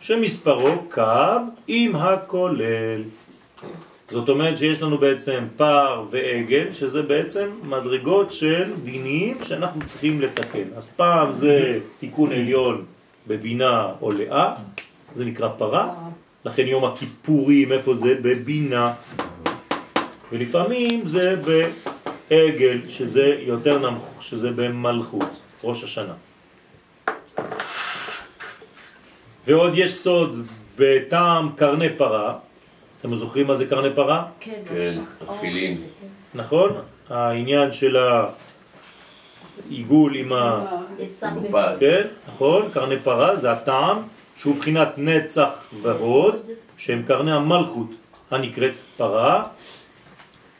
שמספרו 0.00 0.82
קו 0.90 1.36
עם 1.68 1.96
הכולל. 1.96 3.02
זאת 4.10 4.28
אומרת 4.28 4.58
שיש 4.58 4.82
לנו 4.82 4.98
בעצם 4.98 5.44
פר 5.56 6.04
ועגל, 6.10 6.72
שזה 6.72 7.02
בעצם 7.02 7.48
מדרגות 7.64 8.32
של 8.32 8.72
דינים 8.84 9.36
שאנחנו 9.44 9.80
צריכים 9.86 10.20
לתקן. 10.20 10.68
אז 10.76 10.88
פעם 10.88 11.32
זה 11.32 11.78
תיקון 12.00 12.32
עליון 12.32 12.84
בבינה 13.26 13.92
או 14.02 14.12
לאה, 14.12 14.54
זה 15.12 15.24
נקרא 15.24 15.48
פרה, 15.58 15.94
לכן 16.44 16.66
יום 16.66 16.84
הכיפורים, 16.84 17.72
איפה 17.72 17.94
זה? 17.94 18.14
בבינה. 18.22 18.92
ולפעמים 20.32 21.06
זה 21.06 21.36
בעגל, 21.36 22.80
שזה 22.88 23.36
יותר 23.40 23.78
נמוך, 23.78 24.22
שזה 24.22 24.50
במלכות, 24.50 25.40
ראש 25.64 25.84
השנה. 25.84 26.14
ועוד 29.46 29.72
יש 29.74 29.94
סוד 29.94 30.46
בטעם 30.76 31.50
קרני 31.56 31.88
פרה, 31.96 32.34
אתם 33.00 33.16
זוכרים 33.16 33.46
מה 33.46 33.54
זה 33.54 33.66
קרני 33.66 33.94
פרה? 33.94 34.24
כן, 34.40 34.52
כן, 34.68 34.92
שחור. 34.94 35.34
התפילין. 35.34 35.82
נכון? 36.34 36.70
העניין 37.08 37.72
של 37.72 37.96
העיגול 39.66 40.16
עם 40.16 40.32
ה... 40.32 40.66
כן, 41.80 42.06
נכון? 42.28 42.70
קרני 42.72 42.98
פרה 42.98 43.36
זה 43.36 43.52
הטעם 43.52 44.02
שהוא 44.40 44.56
בחינת 44.56 44.88
נצח 44.96 45.48
והוד, 45.82 46.36
שהם 46.76 47.02
קרני 47.06 47.32
המלכות 47.32 47.90
הנקראת 48.30 48.78
פרה, 48.96 49.44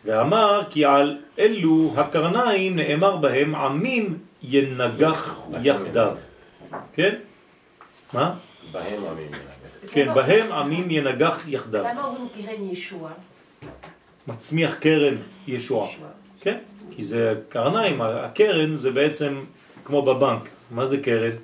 ואמר 0.04 0.62
כי 0.70 0.84
על 0.84 1.18
אלו 1.38 1.92
הקרניים 1.96 2.76
נאמר 2.76 3.16
בהם 3.16 3.54
עמים 3.54 4.18
ינגח 4.42 5.38
יחדיו. 5.62 6.12
כן? 6.92 7.14
מה? 8.12 8.34
בהם 8.72 9.04
עמים. 9.04 9.30
כן, 9.86 10.14
בהם 10.14 10.52
עמים 10.52 10.90
ינגח 10.90 11.44
יחדיו. 11.48 11.84
למה 11.84 12.04
אומרים 12.04 12.28
קרן 12.28 12.70
ישוע? 12.70 13.10
מצמיח 14.26 14.74
קרן. 14.74 15.14
ישועה. 15.46 15.88
כן, 16.40 16.58
כי 16.90 17.04
זה 17.04 17.34
קרניים, 17.48 18.02
הקרן 18.02 18.76
זה 18.76 18.90
בעצם 18.90 19.40
כמו 19.84 20.02
בבנק. 20.02 20.48
מה 20.70 20.86
זה 20.86 21.02
קרן? 21.02 21.36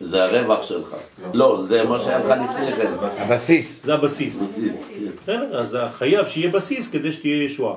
זה 0.00 0.24
הרווח 0.24 0.62
שלך. 0.62 0.96
לא, 1.34 1.62
זה 1.62 1.84
מה 1.84 2.00
שהיה 2.00 2.18
לך 2.18 2.24
לפני 2.24 2.72
כן. 2.76 2.92
הבסיס. 3.18 3.84
זה 3.84 3.94
הבסיס. 3.94 4.42
בסיס, 4.42 4.88
כן. 4.88 5.10
בסדר? 5.22 5.58
אז 5.58 5.78
חייב 5.92 6.26
שיהיה 6.26 6.50
בסיס 6.50 6.90
כדי 6.90 7.12
שתהיה 7.12 7.44
ישועה. 7.44 7.74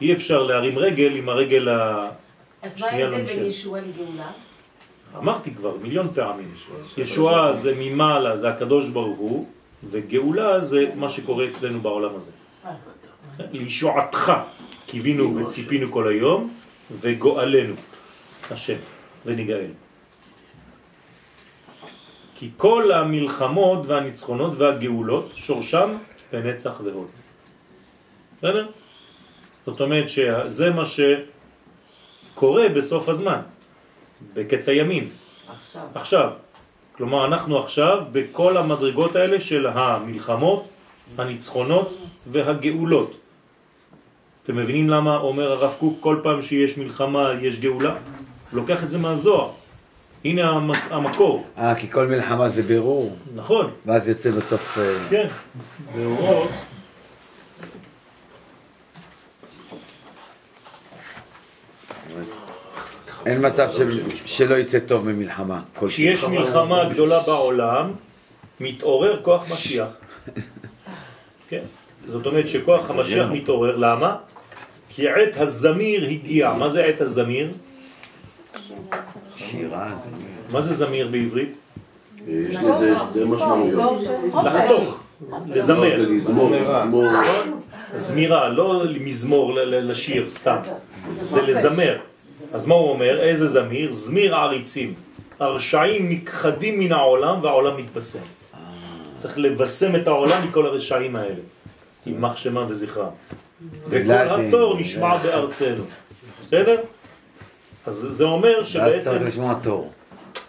אי 0.00 0.12
אפשר 0.12 0.42
להרים 0.42 0.78
רגל 0.78 1.16
עם 1.16 1.28
הרגל 1.28 1.68
ה... 1.68 2.08
אז 2.62 2.80
מה 2.80 2.86
ההבדל. 2.86 3.24
בין 3.24 3.44
ישוע 3.46 3.78
לגאולה? 3.80 4.30
אמרתי 5.18 5.54
כבר 5.54 5.76
מיליון 5.82 6.08
פעמים. 6.14 6.54
ישועה 6.96 7.52
זה 7.52 7.74
ממעלה, 7.78 8.36
זה 8.36 8.48
הקדוש 8.48 8.88
ברוך 8.88 9.18
הוא, 9.18 9.46
וגאולה 9.90 10.60
זה 10.60 10.86
מה 10.94 11.08
שקורה 11.08 11.48
אצלנו 11.48 11.80
בעולם 11.80 12.16
הזה. 12.16 12.30
לישועתך 13.52 14.32
קיווינו 14.86 15.36
וציפינו 15.36 15.92
כל 15.92 16.08
היום, 16.08 16.52
וגואלנו, 17.00 17.74
השם, 18.50 18.76
וניגאל. 19.26 19.70
כי 22.34 22.50
כל 22.56 22.92
המלחמות 22.92 23.86
והניצחונות 23.86 24.54
והגאולות 24.58 25.32
שורשם 25.36 25.96
בנצח 26.32 26.80
והוד. 26.84 27.08
בסדר? 28.38 28.66
זאת 29.66 29.80
אומרת 29.80 30.08
שזה 30.08 30.70
מה 30.70 30.82
שקורה 32.34 32.68
בסוף 32.68 33.08
הזמן, 33.08 33.40
בקץ 34.34 34.68
הימים. 34.68 35.08
עכשיו. 35.48 35.82
עכשיו. 35.94 36.30
כלומר, 36.96 37.26
אנחנו 37.26 37.58
עכשיו 37.58 38.02
בכל 38.12 38.56
המדרגות 38.56 39.16
האלה 39.16 39.40
של 39.40 39.66
המלחמות, 39.66 40.68
הניצחונות 41.18 41.98
והגאולות. 42.26 43.16
אתם 44.44 44.56
מבינים 44.56 44.88
למה 44.90 45.16
אומר 45.16 45.52
הרב 45.52 45.74
קוק 45.78 45.98
כל 46.00 46.20
פעם 46.22 46.42
שיש 46.42 46.78
מלחמה 46.78 47.32
יש 47.40 47.58
גאולה? 47.58 47.96
לוקח 48.52 48.84
את 48.84 48.90
זה 48.90 48.98
מהזוהר. 48.98 49.50
הנה 50.24 50.48
המ- 50.50 50.70
המקור, 50.90 51.44
אה, 51.58 51.74
כי 51.74 51.90
כל 51.90 52.06
מלחמה 52.06 52.48
זה 52.48 52.62
בירור, 52.62 53.16
נכון, 53.34 53.70
ואז 53.86 54.08
יוצא 54.08 54.30
בסוף... 54.30 54.78
אה, 54.78 54.96
כן. 55.10 55.26
באורות. 55.94 56.50
אין 63.26 63.46
מצב 63.46 63.70
של- 63.70 64.02
שלא 64.26 64.54
יצא 64.54 64.78
טוב 64.78 65.08
ממלחמה. 65.10 65.60
כשיש 65.86 66.24
מלחמה 66.24 66.84
גדולה 66.84 67.20
בעולם, 67.20 67.92
מתעורר 68.60 69.22
כוח 69.22 69.52
משיח. 69.52 69.86
כן? 71.48 71.62
זאת 72.06 72.26
אומרת 72.26 72.46
שכוח 72.48 72.90
המשיח 72.90 73.28
מתעורר, 73.30 73.76
למה? 73.76 74.16
כי 74.88 75.08
עת 75.08 75.36
הזמיר 75.36 76.04
הגיע. 76.04 76.52
מה 76.52 76.68
זה 76.68 76.84
עת 76.84 77.00
הזמיר? 77.00 77.52
שירה, 79.36 79.94
מה 80.52 80.60
זה 80.60 80.74
זמיר 80.74 81.08
בעברית? 81.08 81.56
יש 82.28 82.56
לזה 82.56 82.94
שתי 83.10 83.24
משמעויות. 83.24 84.00
לחתוך, 84.44 85.00
לזמר. 85.46 85.96
זה 85.96 86.02
לזמור, 86.06 86.50
לזמור. 86.50 87.04
זמירה, 87.94 88.48
לא 88.48 88.82
מזמור 89.00 89.54
ל- 89.54 89.60
ל- 89.60 89.90
לשיר 89.90 90.30
סתם, 90.30 90.56
זה 91.20 91.42
לזמר. 91.42 91.96
אז 92.52 92.66
מה 92.66 92.74
הוא 92.74 92.90
אומר? 92.90 93.20
איזה 93.20 93.46
זמיר? 93.46 93.92
זמיר 93.92 94.34
עריצים. 94.36 94.94
הרשעים 95.40 96.08
נכחדים 96.12 96.78
מן 96.78 96.92
העולם 96.92 97.38
והעולם 97.42 97.76
מתבשם. 97.76 98.18
צריך 99.16 99.38
לבשם 99.38 99.96
את 99.96 100.06
העולם 100.06 100.48
מכל 100.48 100.66
הרשעים 100.66 101.16
האלה. 101.16 101.34
יימח 102.06 102.36
שמם 102.36 102.64
וזכרם. 102.68 103.06
וכל. 103.88 104.10
התור 104.12 104.78
נשמע 104.78 105.16
בארצנו. 105.16 105.82
בסדר? 106.44 106.76
אז 107.86 107.94
זה 107.94 108.24
אומר 108.24 108.64
שבעצם, 108.64 109.10
צריך 109.10 109.22
לשמוע 109.22 109.54
תור. 109.62 109.90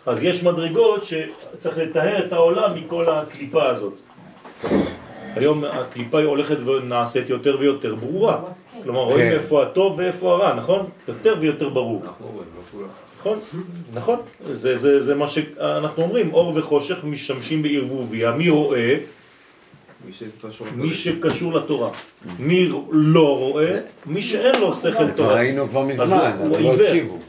אז 0.05 0.23
יש 0.23 0.43
מדרגות 0.43 1.03
שצריך 1.03 1.77
לטהר 1.77 2.25
את 2.25 2.33
העולם 2.33 2.71
מכל 2.75 3.09
הקליפה 3.09 3.69
הזאת. 3.69 3.93
היום 5.35 5.63
הקליפה 5.65 6.19
היא 6.19 6.27
הולכת 6.27 6.57
ונעשית 6.59 7.29
יותר 7.29 7.57
ויותר 7.59 7.95
ברורה. 7.95 8.41
כלומר, 8.83 8.99
רואים 8.99 9.29
כן. 9.29 9.35
איפה 9.35 9.63
הטוב 9.63 9.99
ואיפה 9.99 10.33
הרע, 10.33 10.53
נכון? 10.53 10.89
יותר 11.07 11.35
ויותר 11.39 11.69
ברור. 11.69 12.03
נכון, 13.19 13.39
נכון. 13.93 14.19
זה, 14.51 14.75
זה, 14.75 15.01
זה 15.01 15.15
מה 15.15 15.27
שאנחנו 15.27 16.03
אומרים, 16.03 16.33
אור 16.33 16.53
וחושך 16.55 17.03
משתמשים 17.03 17.61
בערבוביה. 17.61 18.31
מי 18.31 18.49
רואה? 18.49 18.97
מי 20.75 20.93
שקשור 20.93 21.53
לתורה. 21.53 21.89
מי 22.39 22.69
לא 22.91 23.38
רואה? 23.38 23.79
מי 24.05 24.21
שאין 24.21 24.62
לו 24.62 24.74
שכל 24.75 24.91
כבר 24.91 25.12
תורה. 25.12 25.33
ראינו 25.33 25.69
כבר 25.69 25.81
אז 25.81 25.88
מזמן, 25.88 26.07
הוא- 26.39 26.47
אבל 26.47 26.63
לא 26.63 26.71
עיוור. 26.71 26.88
הקשיבו. 26.88 27.19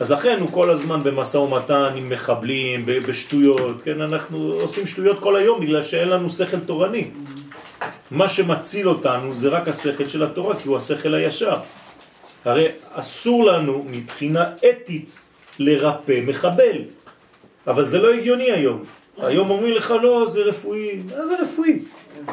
אז 0.00 0.10
לכן 0.10 0.36
הוא 0.40 0.48
כל 0.48 0.70
הזמן 0.70 1.02
במשא 1.02 1.36
ומתן 1.36 1.90
עם 1.96 2.08
מחבלים, 2.10 2.82
בשטויות, 2.86 3.82
כן, 3.84 4.00
אנחנו 4.00 4.38
עושים 4.60 4.86
שטויות 4.86 5.18
כל 5.20 5.36
היום 5.36 5.60
בגלל 5.60 5.82
שאין 5.82 6.08
לנו 6.08 6.30
שכל 6.30 6.60
תורני. 6.60 7.04
מה 8.10 8.28
שמציל 8.28 8.88
אותנו 8.88 9.34
זה 9.34 9.48
רק 9.48 9.68
השכל 9.68 10.08
של 10.08 10.22
התורה, 10.22 10.56
כי 10.56 10.68
הוא 10.68 10.76
השכל 10.76 11.14
הישר. 11.14 11.56
הרי 12.44 12.66
אסור 12.92 13.44
לנו 13.44 13.86
מבחינה 13.90 14.44
אתית 14.70 15.18
לרפא 15.58 16.20
מחבל, 16.26 16.76
אבל 17.66 17.84
זה 17.84 17.98
לא 17.98 18.12
הגיוני 18.14 18.50
היום. 18.50 18.84
היום 19.18 19.50
אומרים 19.50 19.72
לך 19.74 19.94
לא, 20.02 20.24
זה 20.28 20.40
רפואי, 20.40 21.00
מה 21.18 21.26
זה 21.26 21.34
רפואי? 21.42 21.78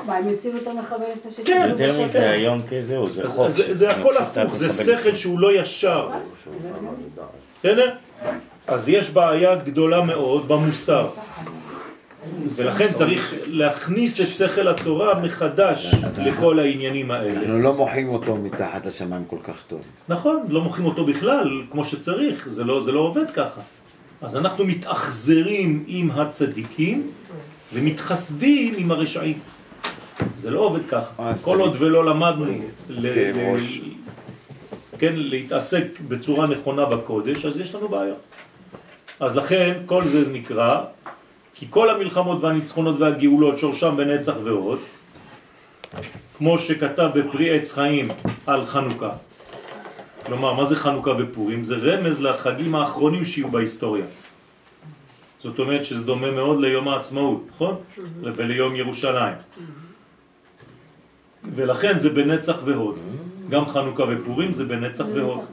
מה, 0.06 0.17
הם 0.17 0.27
הצילו 0.34 0.58
את 0.58 0.67
המחבל 0.67 1.06
את 1.22 1.25
השני? 1.25 1.46
כן. 1.46 1.67
יותר 1.70 2.06
מזה, 2.06 2.29
היום 2.29 2.62
כזהו, 2.70 3.08
זה 3.08 3.27
חוק. 3.27 3.50
זה, 3.50 3.89
הכל 3.89 4.17
הפוך, 4.17 4.56
זה. 4.56 4.84
שכל 4.84 5.13
שהוא 5.13 5.39
לא 5.39 5.62
ישר. 5.62 6.10
בסדר? 7.56 7.94
אז 8.67 8.89
יש 8.89 9.10
בעיה 9.10 9.56
גדולה 9.56 10.01
מאוד 10.01 10.48
במוסר. 10.48 11.10
ולכן 12.56 12.94
צריך 12.94 13.34
להכניס 13.46 14.22
את 14.22 14.27
שכל 14.27 14.67
התורה 14.67 15.22
מחדש 15.22 15.96
לכל 16.17 16.60
העניינים 16.60 17.12
האלה. 17.12 17.39
אנחנו 17.39 17.60
לא 17.60 17.74
מוחים 17.74 18.10
אותו 18.10 18.36
מתחת 18.36 18.86
לשמיים 18.86 19.25
כל 19.27 19.38
כך 19.44 19.63
טוב. 19.67 19.82
נכון, 20.10 20.46
לא 20.50 20.62
מוכרים 20.62 20.86
אותו 20.86 21.06
בכלל 21.06 21.62
כמו 21.72 21.86
שצריך, 21.86 22.50
זה 22.50 22.63
לא, 22.63 22.82
זה 22.82 22.91
לא 22.91 23.00
עובד 23.00 23.29
ככה. 23.34 23.62
אז 24.22 24.38
אנחנו 24.38 24.65
מתאכזרים 24.65 25.84
עם 25.88 26.12
הצדיקים 26.12 27.12
ומתחסדים 27.74 28.74
עם 28.77 28.91
הרשעים. 28.91 29.39
זה 30.36 30.51
לא 30.51 30.60
עובד 30.60 30.86
ככה. 30.90 31.30
אז 31.30 31.44
כל 31.44 31.60
עוד 31.60 31.75
ולא 31.80 32.06
למדנו 32.06 32.46
ראש. 33.53 33.82
כן, 35.00 35.14
להתעסק 35.16 35.84
בצורה 36.08 36.48
נכונה 36.48 36.86
בקודש, 36.86 37.46
אז 37.46 37.60
יש 37.60 37.75
לנו 37.75 37.88
בעיה. 37.88 38.14
אז 39.20 39.36
לכן 39.36 39.74
כל 39.86 40.06
זה 40.06 40.32
נקרא, 40.32 40.82
כי 41.53 41.66
כל 41.70 41.90
המלחמות 41.90 42.44
והניצחונות 42.44 43.00
והגאולות 43.00 43.58
שורשם 43.58 43.98
בנצח 43.98 44.34
ועוד, 44.44 44.80
כמו 46.38 46.60
שכתב 46.60 47.10
בפרי 47.16 47.56
עץ 47.56 47.74
חיים 47.74 48.08
על 48.46 48.66
חנוכה. 48.66 49.10
כלומר, 50.25 50.53
מה 50.53 50.66
זה 50.66 50.75
חנוכה 50.75 51.12
ופורים? 51.20 51.64
זה 51.64 51.75
רמז 51.75 52.22
לחגים 52.22 52.75
האחרונים 52.75 53.24
שיהיו 53.24 53.51
בהיסטוריה. 53.51 54.06
זאת 55.40 55.60
אומרת 55.60 55.84
שזה 55.84 56.03
דומה 56.03 56.32
מאוד 56.32 56.62
ליום 56.62 56.88
העצמאות, 56.88 57.48
נכון? 57.50 57.75
וליום 58.22 58.75
ירושלים. 58.75 59.36
ולכן 61.55 62.00
זה 62.00 62.10
בנצח 62.10 62.55
והוד. 62.66 62.96
גם 63.50 63.68
חנוכה 63.68 64.03
ופורים 64.10 64.51
זה 64.51 64.66
בנצח 64.66 65.05
והוד. 65.14 65.46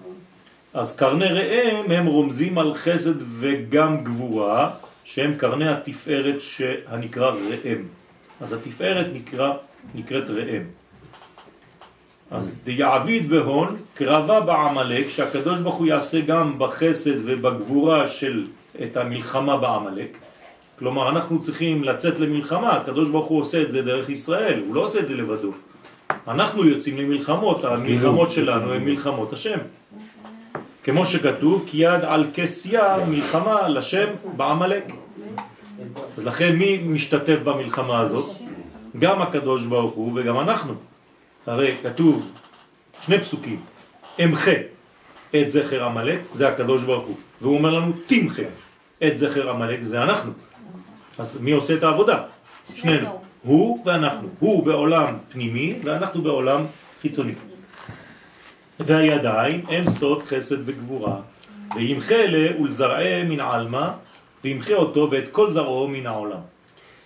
אז 0.74 0.96
קרני 0.96 1.26
ראם 1.26 1.90
הם 1.90 2.07
רומזים 2.07 2.59
על 2.59 2.74
חסד 2.74 3.14
וגם 3.38 4.04
גבורה, 4.04 4.70
שהם 5.04 5.35
קרני 5.35 5.68
התפארת 5.68 6.40
שהנקרא 6.40 7.30
ראם. 7.30 7.83
אז 8.40 8.52
התפארת 8.52 9.07
נקרא, 9.14 9.52
נקראת 9.94 10.30
ראם. 10.30 10.62
אז 12.30 12.59
דיעביד 12.64 13.28
בהון, 13.28 13.76
קרבה 13.94 14.40
בעמלק, 14.40 15.09
שהקדוש 15.09 15.61
ברוך 15.61 15.74
הוא 15.74 15.87
יעשה 15.87 16.20
גם 16.20 16.59
בחסד 16.59 17.16
ובגבורה 17.24 18.07
של 18.07 18.46
את 18.83 18.96
המלחמה 18.96 19.57
בעמלק. 19.57 20.16
כלומר, 20.78 21.09
אנחנו 21.09 21.42
צריכים 21.42 21.85
לצאת 21.85 22.18
למלחמה, 22.18 22.72
הקדוש 22.72 23.11
ברוך 23.11 23.26
הוא 23.26 23.40
עושה 23.40 23.62
את 23.62 23.70
זה 23.70 23.83
דרך 23.83 24.09
ישראל, 24.09 24.62
הוא 24.66 24.74
לא 24.74 24.80
עושה 24.80 25.00
את 25.00 25.09
זה 25.09 25.14
לבדו. 25.14 25.52
אנחנו 26.28 26.64
יוצאים 26.64 26.98
למלחמות, 26.98 27.64
המלחמות 27.64 28.30
שלנו 28.30 28.72
הן 28.72 28.84
מלחמות 28.84 29.32
השם. 29.32 29.58
כמו 30.84 31.06
שכתוב, 31.06 31.64
כי 31.66 31.76
יד 31.76 32.04
על 32.04 32.26
כסיה 32.34 32.96
מלחמה 33.08 33.68
לשם 33.68 34.06
בעמלק. 34.36 34.84
לכן 36.18 36.56
מי 36.56 36.78
משתתף 36.78 37.38
במלחמה 37.44 38.00
הזאת? 38.00 38.30
גם 38.98 39.22
הקדוש 39.22 39.66
ברוך 39.66 39.94
הוא 39.94 40.12
וגם 40.14 40.40
אנחנו. 40.40 40.74
הרי 41.46 41.76
כתוב 41.82 42.30
שני 43.00 43.18
פסוקים, 43.20 43.60
אמחה 44.24 44.52
את 45.36 45.50
זכר 45.50 45.84
עמלק, 45.84 46.18
זה 46.32 46.48
הקדוש 46.48 46.84
ברוך 46.84 47.06
הוא, 47.06 47.16
והוא 47.40 47.58
אומר 47.58 47.70
לנו 47.70 47.92
תמחה 48.06 48.42
את 49.06 49.18
זכר 49.18 49.50
עמלק, 49.50 49.82
זה 49.82 50.02
אנחנו. 50.02 50.32
אז 51.18 51.40
מי 51.40 51.52
עושה 51.52 51.74
את 51.74 51.82
העבודה? 51.82 52.22
שנינו. 52.74 53.23
הוא 53.44 53.83
ואנחנו. 53.87 54.28
הוא 54.38 54.66
בעולם 54.66 55.14
פנימי 55.28 55.78
ואנחנו 55.85 56.22
בעולם 56.22 56.64
חיצוני. 57.02 57.33
והידיים 58.80 59.62
הם 59.68 59.88
סוד 59.88 60.22
חסד 60.22 60.68
וגבורה, 60.68 61.16
וימחה 61.74 62.14
אלה 62.14 62.61
ולזרעה 62.61 63.24
מן 63.24 63.40
עלמא, 63.40 63.90
וימחה 64.44 64.74
אותו 64.74 65.09
ואת 65.11 65.28
כל 65.33 65.50
זרעו 65.50 65.88
מן 65.88 66.07
העולם. 66.07 66.40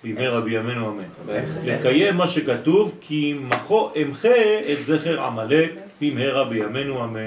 בימי 0.02 0.26
רבי 0.26 0.54
ימינו 0.54 0.88
אמן. 0.90 1.34
לקיים 1.64 2.16
מה 2.16 2.26
שכתוב, 2.26 2.94
כי 3.00 3.36
מחו 3.40 3.90
אמחה 4.02 4.60
את 4.72 4.86
זכר 4.86 5.20
עמלק 5.20 5.72
במהרה 6.00 6.44
בימינו 6.44 7.04
אמן. 7.04 7.20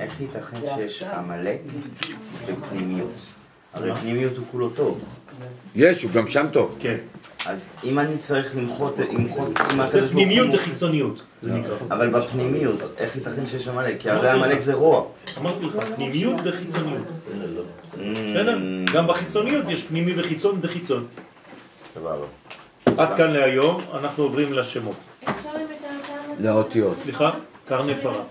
איך 0.00 0.20
ייתכן 0.20 0.56
שיש 0.76 1.02
עמלק 1.02 1.58
בפנימיות? 2.48 3.12
הרי 3.74 3.94
פנימיות 3.94 4.36
הוא 4.36 4.46
כולו 4.50 4.68
טוב. 4.68 5.04
יש, 5.74 6.02
הוא 6.02 6.10
גם 6.10 6.28
שם 6.28 6.46
טוב. 6.52 6.76
כן. 6.80 6.96
אז 7.46 7.70
אם 7.84 7.98
אני 7.98 8.18
צריך 8.18 8.56
למחות, 8.56 8.98
למחות, 8.98 9.48
אם 9.60 9.76
זה 9.76 9.82
הקדוש 9.82 10.00
ברוך 10.00 10.10
פנימיות. 10.10 10.54
וחיצוניות, 10.54 11.22
זה 11.40 11.52
נקרא. 11.52 11.74
אבל 11.90 12.10
בפנימיות, 12.10 12.80
איך 12.98 13.16
ייתכן 13.16 13.46
שיש 13.46 13.68
עמלק? 13.68 14.00
כי 14.00 14.10
הרי 14.10 14.30
עמלק 14.30 14.58
זה 14.58 14.74
רוע. 14.74 15.04
אמרתי 15.38 15.64
לך, 15.66 15.84
פנימיות 15.94 16.36
וחיצוניות. 16.44 17.06
Mm, 17.06 17.96
בסדר? 17.96 18.58
גם 18.94 19.06
בחיצוניות 19.06 19.64
יש 19.68 19.82
פנימי 19.86 20.20
וחיצון 20.20 20.58
וחיצון. 20.62 21.06
סבבה. 21.94 22.26
עד 22.96 23.16
כאן 23.16 23.30
להיום, 23.30 23.80
אנחנו 23.94 24.22
עוברים 24.22 24.52
לשמות. 24.52 24.96
לאותיות. 26.40 26.96
סליחה? 26.96 27.30
קרני 27.68 27.94
פרה. 28.02 28.22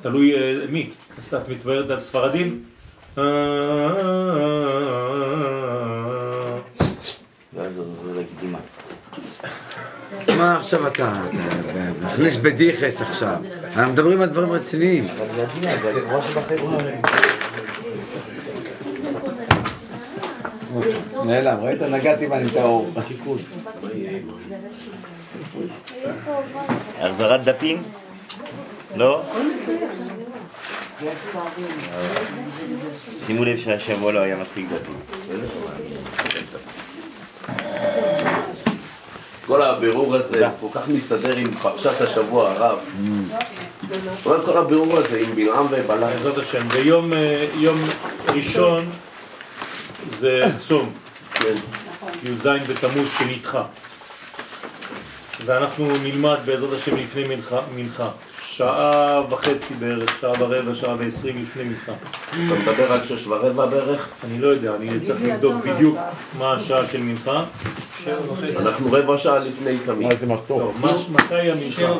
תלוי 0.00 0.34
אה, 0.34 0.66
מי. 0.68 0.90
אז 1.18 1.34
את 1.34 1.48
מתביירת 1.48 1.90
על 1.90 2.00
ספרדים? 2.00 2.62
אה, 3.18 3.24
לא, 7.56 7.70
זו 7.70 7.84
זו 7.84 8.20
לקדימה. 8.20 8.58
מה 10.28 10.56
עכשיו 10.56 10.86
אתה 10.86 11.22
מכניס 12.02 12.36
בדיחס 12.36 13.02
עכשיו? 13.02 13.36
אנחנו 13.76 13.92
מדברים 13.92 14.22
על 14.22 14.28
דברים 14.28 14.52
רציניים. 14.52 15.06
נעלם, 21.24 21.58
ראית? 21.60 21.82
נגעתי 21.82 22.26
בהם 22.26 22.46
את 22.46 22.56
האור. 22.56 22.90
החזרת 27.00 27.44
דפים? 27.44 27.82
לא? 28.96 29.22
שימו 33.18 33.44
לב 33.44 33.56
שהשבוע 33.56 34.12
לא 34.12 34.18
היה 34.20 34.36
מספיק 34.36 34.66
דפים. 34.66 34.94
כל 39.56 39.62
הבירור 39.62 40.16
הזה 40.16 40.46
כל 40.60 40.66
כך 40.72 40.88
מסתדר 40.88 41.36
עם 41.36 41.52
פרשת 41.52 42.00
השבוע 42.00 42.50
הרב. 42.50 42.78
אבל 44.26 44.40
כל 44.44 44.58
הבירור 44.58 44.98
הזה 44.98 45.20
עם 45.26 45.34
בלעם 45.34 45.66
ובלעם. 45.70 46.00
בעזרת 46.00 46.38
השם. 46.38 46.68
ביום 46.68 47.12
אה, 47.12 47.44
יום 47.54 47.78
ראשון 48.34 48.90
זה 50.18 50.42
צום, 50.58 50.92
כן. 51.34 51.54
י"ז 52.24 52.46
בתמוז 52.46 53.10
שנדחה. 53.18 53.62
ואנחנו 55.44 55.88
נלמד 56.02 56.38
בעזרת 56.44 56.72
השם 56.72 56.96
לפני 56.96 57.24
מנחה, 57.28 57.60
מנחה. 57.76 58.08
שעה 58.40 59.22
וחצי 59.30 59.74
בערך, 59.74 60.20
שעה 60.20 60.32
ורבע, 60.38 60.74
שעה 60.74 60.94
ועשרים 60.98 61.42
לפני 61.42 61.64
מנחה. 61.64 61.92
אתה 62.30 62.38
מדבר 62.38 62.92
על 62.92 63.04
שש 63.04 63.26
ורבע 63.26 63.66
בערך? 63.66 64.08
אני 64.24 64.38
לא 64.38 64.48
יודע, 64.48 64.74
אני 64.74 65.00
צריך 65.00 65.22
לבדוק 65.22 65.54
בדיוק 65.64 65.98
מה 66.38 66.52
השעה 66.52 66.86
של 66.86 67.00
מנחה. 67.00 67.44
אנחנו 68.58 68.92
רבע 68.92 69.18
שעה 69.18 69.38
לפני 69.38 69.78
תמיד. 69.84 70.12
לא, 70.50 70.72
מה- 70.80 70.92
מתי 71.10 71.34
המנחה? 71.50 71.92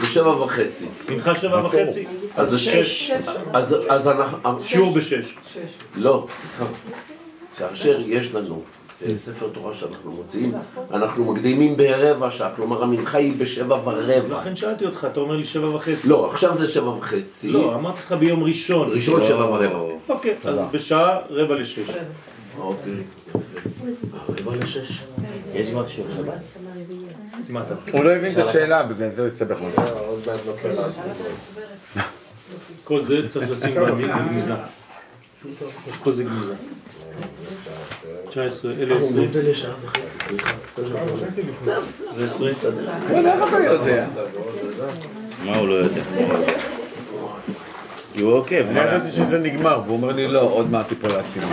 זה 0.00 0.06
שבע 0.06 0.42
וחצי. 0.42 0.86
מנחה 1.08 1.34
שבע 1.34 1.66
וחצי? 1.66 2.04
אז 2.36 2.50
זה 2.50 2.58
שש. 2.58 3.10
אז 3.52 3.76
אז 3.88 4.08
אנחנו... 4.08 4.38
שיעור 4.64 4.94
בשש. 4.94 5.36
לא. 5.96 6.26
כאשר 7.58 8.00
יש 8.06 8.34
לנו 8.34 8.62
אה, 9.06 9.18
ספר 9.18 9.48
תורה 9.52 9.74
שאנחנו 9.74 10.12
מוציאים, 10.12 10.52
אנחנו 10.92 11.32
מקדימים 11.32 11.76
ברבע 11.76 12.30
שעה, 12.30 12.50
כלומר 12.56 12.82
המנחה 12.82 13.18
היא 13.18 13.32
בשבע 13.38 13.76
ורבע. 13.84 14.40
לכן 14.40 14.56
שאלתי 14.56 14.86
אותך, 14.86 15.06
אתה 15.12 15.20
אומר 15.20 15.36
לי 15.36 15.44
שבע 15.44 15.68
וחצי. 15.74 16.08
לא, 16.08 16.30
עכשיו 16.30 16.56
זה 16.56 16.68
שבע 16.68 16.88
וחצי. 16.90 17.48
לא, 17.48 17.74
אמרתי 17.74 17.98
לך 18.06 18.12
ביום 18.12 18.42
ראשון. 18.44 18.90
ראשון 18.92 19.24
שבע 19.24 19.44
ורבע. 19.44 19.78
אוקיי, 20.08 20.34
אז 20.44 20.58
בשעה 20.72 21.18
רבע 21.30 21.54
לשש. 21.54 21.78
אוקיי, 22.58 22.92
יפה. 23.28 23.38
רבע 24.46 24.56
לשש. 24.56 25.02
יש 25.54 25.70
כבר 25.70 25.86
שיר 25.86 26.04
שבת? 26.16 26.46
הוא 27.92 28.04
לא 28.04 28.10
הבין 28.10 28.32
את 28.32 28.38
השאלה, 28.46 28.82
בגלל 28.82 29.10
זה 29.14 29.22
הוא 29.22 29.28
הסתבך 29.28 29.56
לו. 29.60 29.68
כל 32.84 33.04
זה 33.04 33.28
צריך 33.28 33.50
לשים 33.50 33.74
בגניזה. 33.74 34.52
כל 36.02 36.12
זה 36.12 36.24
גניזה. 36.24 36.54
19, 38.28 38.72
אלה 38.72 38.98
20. 38.98 39.32
זה 42.16 42.26
20. 42.26 42.54
אבל 43.10 43.26
איך 43.26 43.42
אתה 43.48 43.58
יודע? 43.64 44.06
מה 45.44 45.56
הוא 45.56 45.68
לא 45.68 45.74
יודע? 45.74 46.02
כי 48.14 48.20
הוא 48.20 48.32
עוקב, 48.32 48.54
אני 48.54 48.74
מה 48.74 48.86
חשבתי? 48.86 49.12
שזה 49.12 49.38
נגמר, 49.38 49.80
והוא 49.84 49.96
אומר 49.96 50.12
לי 50.12 50.28
לא, 50.28 50.40
עוד 50.40 50.70
מעט 50.70 50.88
תיפול 50.88 51.10
הסימן. 51.10 51.46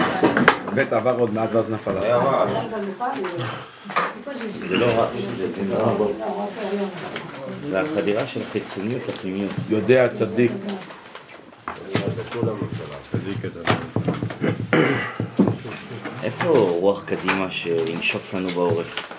בית 0.73 0.93
עבר 0.93 1.15
עוד 1.19 1.33
מעט 1.33 1.49
ואז 1.53 1.71
נפל 1.71 1.97
הסימן. 1.97 2.47
זה 4.59 4.77
לא 4.77 4.85
רע, 4.85 5.07
זה 7.61 7.81
החדירה 7.81 8.27
של 8.27 8.41
החיצוניות 8.49 9.01
לפנימיות. 9.07 9.51
יודע 9.69 10.07
צדיק. 10.15 10.51
איפה 16.23 16.49
רוח 16.79 17.03
קדימה 17.03 17.51
שינשוף 17.51 18.33
לנו 18.33 18.49
בעורף? 18.49 19.13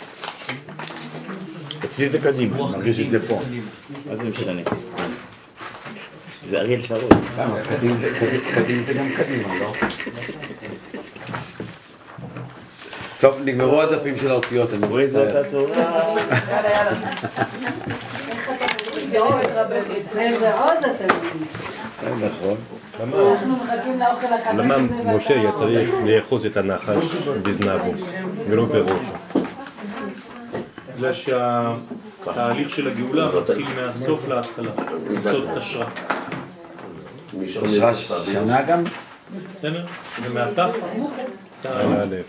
אצלי 1.85 2.09
זה 2.09 2.19
קדימה, 2.19 2.57
אני 2.57 2.77
מרגיש 2.77 3.01
את 3.01 3.11
זה 3.11 3.29
פה. 3.29 3.41
מה 4.11 4.17
זה 4.17 4.25
משנה? 4.25 4.63
זה 6.49 6.59
אריאל 6.61 6.81
שרון. 6.83 7.09
למה? 7.39 7.55
קדים 7.69 7.97
זה 8.01 8.11
קדים- 8.55 8.83
זה 8.87 8.95
גם 8.95 9.07
קדימה, 9.17 9.55
לא? 9.61 9.73
טוב, 13.21 13.35
נגמרו 13.45 13.83
הדפים 13.83 14.19
של 14.19 14.31
האותיות, 14.31 14.71
אני 14.75 14.87
רואה 14.87 15.07
זאת 15.07 15.27
מצטער. 15.27 15.41
התורה. 15.47 15.77
איזה 18.97 19.21
עוז, 19.21 19.35
איזה 20.17 20.55
עוז 20.55 20.71
אתה 20.85 21.05
מבין. 21.15 22.29
נכון. 22.31 22.57
אנחנו 23.01 23.57
מחכים 23.57 23.99
לאוכל 24.01 24.27
החדש 24.27 24.47
הזה. 24.47 24.63
למה 24.63 24.77
משה 25.17 25.35
היה 25.35 25.53
צריך 25.53 25.91
לאחוז 26.05 26.47
את 26.47 26.57
הנחש 26.57 27.07
בזנבו 27.43 27.93
ולא 28.49 28.65
בראשו? 28.65 28.95
בגלל 30.97 31.13
שהתהליך 31.13 32.71
של 32.71 32.89
הגאולה 32.89 33.29
מתחיל 33.41 33.67
מהסוף 33.77 34.29
להתחלה. 34.29 34.71
יסוד 35.19 35.45
תשרה. 35.57 35.87
שש 37.49 38.13
שנה 38.33 38.63
גם? 38.63 38.85
בסדר? 39.59 39.87
זה 40.23 40.29
מהתף, 40.29 40.77
הלב. 41.65 42.23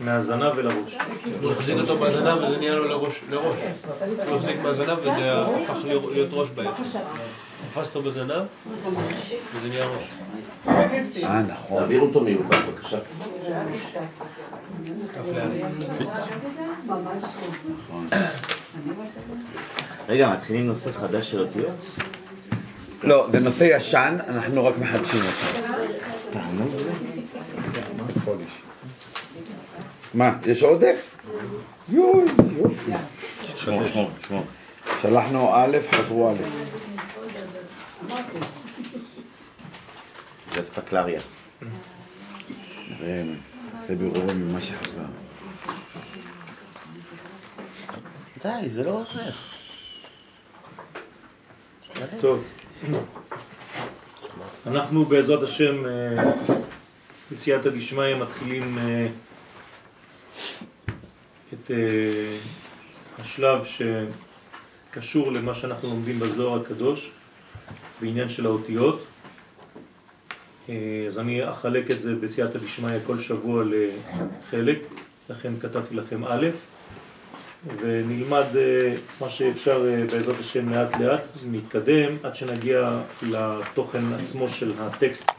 מהזנב 0.00 0.52
ולראש. 0.56 0.96
הוא 1.42 1.52
החזיק 1.52 1.76
אותו 1.78 1.96
בזנב 1.98 2.38
וזה 2.42 2.58
נהיה 2.58 2.74
לו 2.74 2.88
לראש. 2.88 3.20
הוא 3.32 4.36
החזיק 4.36 4.56
מהזנב 4.62 4.98
וזה 4.98 5.32
הפך 5.32 5.84
להיות 5.84 6.02
להיות 6.12 6.28
ראש 6.32 6.48
בעצם. 6.54 6.82
תפס 7.72 7.86
אותו 7.86 8.02
בזנב 8.02 8.42
וזה 9.54 9.68
נהיה 9.68 9.86
ראש. 9.86 10.04
אה, 11.24 11.42
נכון. 11.42 11.80
תעביר 11.80 12.00
אותו 12.00 12.20
מיותר, 12.20 12.58
בבקשה. 12.68 12.98
רגע, 20.08 20.30
מתחילים 20.36 20.66
נושא 20.66 20.92
חדש 20.92 21.30
של 21.30 21.40
אותיות? 21.40 21.96
לא, 23.02 23.28
זה 23.32 23.40
נושא 23.40 23.64
ישן, 23.64 24.18
אנחנו 24.28 24.64
רק 24.64 24.74
מחדשים 24.78 25.20
אותו. 25.20 25.68
מה, 30.14 30.38
יש 30.46 30.62
עודף? 30.62 31.14
יואי, 31.88 32.24
יופי. 32.56 32.92
שלחנו 35.00 35.50
א', 35.54 35.78
חזרו 35.92 36.30
א'. 36.30 36.34
זה 40.54 40.60
אספקלריה. 40.60 41.20
זה 43.00 43.24
זה 43.86 43.96
בירור 43.96 44.32
ממה 44.34 44.60
שחזר. 44.60 45.02
די, 48.42 48.68
זה 48.68 48.84
לא 48.84 48.90
עוזר. 48.90 49.30
טוב. 52.20 52.44
אנחנו 54.66 55.04
בעזרת 55.04 55.42
השם 55.42 55.86
אה, 55.86 56.32
בסייעתא 57.32 57.70
דשמיא 57.70 58.14
מתחילים 58.14 58.78
אה, 58.78 59.08
את 61.52 61.70
אה, 61.70 62.36
השלב 63.18 63.62
שקשור 64.90 65.32
למה 65.32 65.54
שאנחנו 65.54 65.88
לומדים 65.88 66.18
בזוהר 66.18 66.60
הקדוש 66.60 67.10
בעניין 68.00 68.28
של 68.28 68.46
האותיות. 68.46 69.04
אז 71.06 71.18
אני 71.18 71.50
אחלק 71.50 71.90
את 71.90 72.02
זה 72.02 72.14
בסייעתא 72.14 72.58
דשמיא 72.58 72.98
כל 73.06 73.18
שבוע 73.18 73.64
לחלק, 73.64 74.78
לכן 75.30 75.52
כתבתי 75.60 75.94
לכם 75.94 76.24
א', 76.24 76.46
ונלמד 77.80 78.56
אה, 78.56 78.94
מה 79.20 79.28
שאפשר 79.28 79.88
אה, 79.88 80.06
בעזרת 80.12 80.40
השם 80.40 80.68
לאט 80.68 81.00
לאט, 81.00 81.20
נתקדם 81.50 82.16
עד 82.22 82.34
שנגיע 82.34 83.00
לתוכן 83.22 84.02
עצמו 84.22 84.48
של 84.48 84.72
הטקסט 84.80 85.32